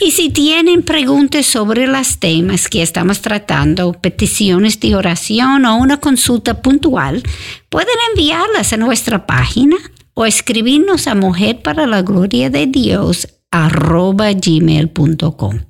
Y 0.00 0.10
si 0.10 0.30
tienen 0.30 0.82
preguntas 0.82 1.46
sobre 1.46 1.86
los 1.86 2.18
temas 2.18 2.68
que 2.68 2.82
estamos 2.82 3.20
tratando, 3.20 3.92
peticiones 3.92 4.78
de 4.80 4.94
oración 4.94 5.64
o 5.64 5.76
una 5.76 5.98
consulta 5.98 6.60
puntual, 6.62 7.22
pueden 7.68 7.96
enviarlas 8.10 8.72
a 8.72 8.76
nuestra 8.76 9.26
página 9.26 9.76
o 10.14 10.26
escribirnos 10.26 11.06
a 11.06 11.14
mujer 11.14 11.62
para 11.62 11.86
la 11.86 12.02
gloria 12.02 12.50
de 12.50 12.66
Dios 12.66 13.28
arroba 13.50 14.32
gmail.com. 14.32 15.60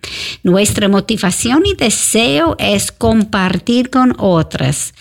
Nuestra 0.43 0.89
motivación 0.89 1.63
y 1.65 1.75
deseo 1.75 2.57
es 2.59 2.93
compartir 2.93 3.91
con 3.91 4.15
otras 4.19 4.95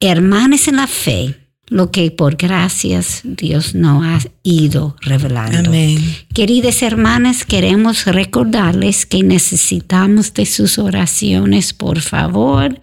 hermanas 0.00 0.68
en 0.68 0.76
la 0.76 0.86
fe 0.86 1.43
lo 1.66 1.90
que 1.90 2.10
por 2.10 2.36
gracias 2.36 3.20
Dios 3.24 3.74
nos 3.74 4.04
ha 4.04 4.18
ido 4.42 4.96
revelando. 5.00 5.58
Amén. 5.70 5.98
Queridas 6.32 6.82
hermanas, 6.82 7.44
queremos 7.44 8.04
recordarles 8.04 9.06
que 9.06 9.22
necesitamos 9.22 10.34
de 10.34 10.46
sus 10.46 10.78
oraciones, 10.78 11.72
por 11.72 12.00
favor. 12.00 12.80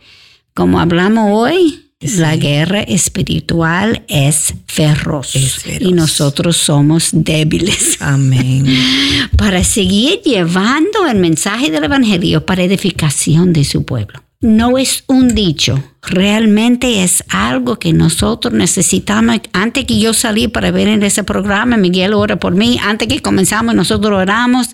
Como 0.53 0.79
hablamos 0.79 1.29
hoy, 1.31 1.91
la 2.01 2.35
guerra 2.35 2.81
espiritual 2.81 4.03
es 4.07 4.55
feroz, 4.65 5.35
y 5.79 5.93
nosotros 5.93 6.57
somos 6.57 7.09
débiles. 7.13 7.97
Amén. 7.99 8.65
para 9.37 9.63
seguir 9.63 10.21
llevando 10.23 11.05
el 11.07 11.19
mensaje 11.19 11.69
del 11.69 11.83
Evangelio 11.83 12.45
para 12.45 12.63
edificación 12.63 13.53
de 13.53 13.63
su 13.63 13.85
pueblo 13.85 14.23
no 14.41 14.79
es 14.79 15.03
un 15.05 15.35
dicho, 15.35 15.83
realmente 16.01 17.03
es 17.03 17.23
algo 17.29 17.77
que 17.77 17.93
nosotros 17.93 18.51
necesitamos. 18.51 19.37
Antes 19.53 19.85
que 19.85 19.99
yo 19.99 20.15
salí 20.15 20.47
para 20.47 20.71
ver 20.71 20.87
en 20.87 21.03
ese 21.03 21.23
programa, 21.23 21.77
Miguel 21.77 22.15
ora 22.15 22.37
por 22.37 22.55
mí, 22.55 22.79
antes 22.83 23.07
que 23.07 23.21
comenzamos 23.21 23.75
nosotros 23.75 24.11
oramos. 24.19 24.69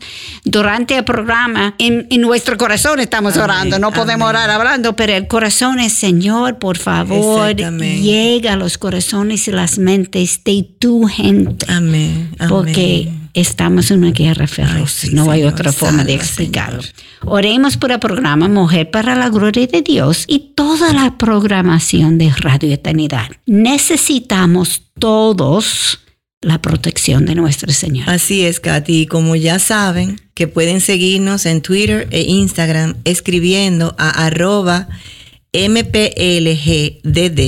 Durante 0.45 0.97
el 0.97 1.03
programa, 1.03 1.75
en, 1.79 2.07
nuestro 2.21 2.57
corazón 2.57 3.01
estamos 3.01 3.35
orando, 3.35 3.77
no 3.77 3.91
podemos 3.91 4.29
orar 4.29 4.49
hablando, 4.49 4.95
pero 4.95 5.13
el 5.13 5.27
corazón 5.27 5.79
es, 5.79 5.93
Señor, 5.93 6.59
por 6.59 6.77
favor, 6.77 7.53
llega 7.53 8.53
a 8.53 8.55
los 8.55 8.77
corazones 8.77 9.49
y 9.49 9.51
las 9.51 9.77
mentes 9.77 10.41
de 10.45 10.65
tu 10.79 11.07
gente. 11.07 11.65
Amén. 11.69 12.31
Porque 12.47 13.11
estamos 13.39 13.91
en 13.91 13.99
una 13.99 14.11
guerra 14.11 14.47
feroz. 14.47 15.11
no 15.11 15.29
hay 15.29 15.43
otra 15.43 15.71
forma 15.71 16.03
de 16.03 16.15
explicarlo. 16.15 16.81
Oremos 17.23 17.77
por 17.77 17.91
el 17.91 17.99
programa 17.99 18.47
Mujer 18.47 18.89
para 18.89 19.15
la 19.15 19.29
Gloria 19.29 19.67
de 19.67 19.81
Dios 19.81 20.25
y 20.27 20.53
toda 20.55 20.91
la 20.93 21.17
programación 21.17 22.17
de 22.17 22.31
Radio 22.31 22.73
Eternidad. 22.73 23.29
Necesitamos 23.45 24.81
todos 24.99 25.99
la 26.41 26.61
protección 26.61 27.25
de 27.25 27.35
nuestro 27.35 27.71
Señor. 27.71 28.09
Así 28.09 28.45
es, 28.45 28.59
Katy. 28.59 29.01
Y 29.01 29.05
como 29.07 29.35
ya 29.35 29.59
saben, 29.59 30.19
que 30.33 30.47
pueden 30.47 30.81
seguirnos 30.81 31.45
en 31.45 31.61
Twitter 31.61 32.07
e 32.11 32.21
Instagram 32.21 32.95
escribiendo 33.05 33.95
a 33.97 34.25
arroba 34.25 34.87
MPLGDD, 35.53 37.03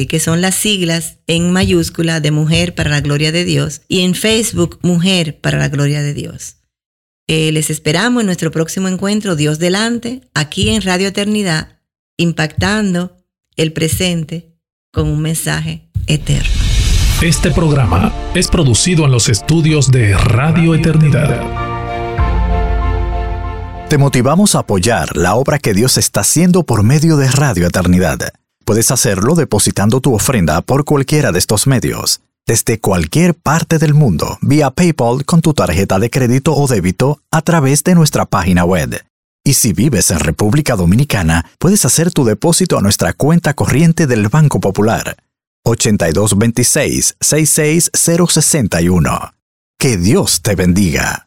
que 0.08 0.20
son 0.20 0.42
las 0.42 0.56
siglas 0.56 1.18
en 1.28 1.52
mayúscula 1.52 2.20
de 2.20 2.32
Mujer 2.32 2.76
para 2.76 2.90
la 2.90 3.02
Gloria 3.02 3.32
de 3.32 3.46
Dios, 3.46 3.82
y 3.88 4.02
en 4.02 4.16
Facebook 4.16 4.80
Mujer 4.82 5.40
para 5.40 5.58
la 5.58 5.70
Gloria 5.70 6.02
de 6.02 6.14
Dios. 6.14 6.56
Eh, 7.28 7.52
les 7.52 7.70
esperamos 7.70 8.22
en 8.22 8.26
nuestro 8.26 8.52
próximo 8.52 8.88
encuentro, 8.88 9.36
Dios 9.36 9.60
delante, 9.60 10.22
aquí 10.34 10.70
en 10.70 10.82
Radio 10.82 11.10
Eternidad, 11.10 11.80
impactando 12.18 13.18
el 13.56 13.72
presente 13.74 14.56
con 14.92 15.08
un 15.08 15.22
mensaje 15.22 15.90
eterno. 16.08 16.50
Este 17.22 17.52
programa 17.52 18.14
es 18.34 18.48
producido 18.48 19.06
en 19.06 19.12
los 19.12 19.30
estudios 19.30 19.92
de 19.92 20.18
Radio 20.18 20.74
Eternidad. 20.74 21.69
Te 23.90 23.98
motivamos 23.98 24.54
a 24.54 24.60
apoyar 24.60 25.18
la 25.18 25.34
obra 25.34 25.58
que 25.58 25.74
Dios 25.74 25.98
está 25.98 26.22
haciendo 26.22 26.62
por 26.62 26.84
medio 26.84 27.18
de 27.18 27.28
Radio 27.32 27.66
Eternidad. 27.66 28.34
Puedes 28.64 28.92
hacerlo 28.92 29.34
depositando 29.34 30.00
tu 30.00 30.14
ofrenda 30.14 30.62
por 30.62 30.86
cualquiera 30.86 31.32
de 31.32 31.40
estos 31.40 31.66
medios, 31.66 32.22
desde 32.46 32.80
cualquier 32.80 33.34
parte 33.34 33.80
del 33.80 33.96
mundo, 33.96 34.38
vía 34.44 34.70
PayPal 34.70 35.26
con 35.26 35.42
tu 35.42 35.56
tarjeta 35.56 35.98
de 35.98 36.12
crédito 36.12 36.56
o 36.56 36.68
débito 36.68 37.24
a 37.32 37.42
través 37.42 37.84
de 37.84 37.96
nuestra 37.96 38.26
página 38.26 38.64
web. 38.64 39.04
Y 39.44 39.56
si 39.56 39.74
vives 39.74 40.12
en 40.12 40.20
República 40.20 40.76
Dominicana, 40.76 41.50
puedes 41.58 41.84
hacer 41.84 42.12
tu 42.12 42.26
depósito 42.26 42.78
a 42.78 42.84
nuestra 42.84 43.14
cuenta 43.14 43.56
corriente 43.56 44.06
del 44.06 44.28
Banco 44.28 44.60
Popular. 44.60 45.18
8226 45.64 47.16
66061. 47.20 49.34
Que 49.80 49.98
Dios 49.98 50.44
te 50.44 50.54
bendiga. 50.54 51.26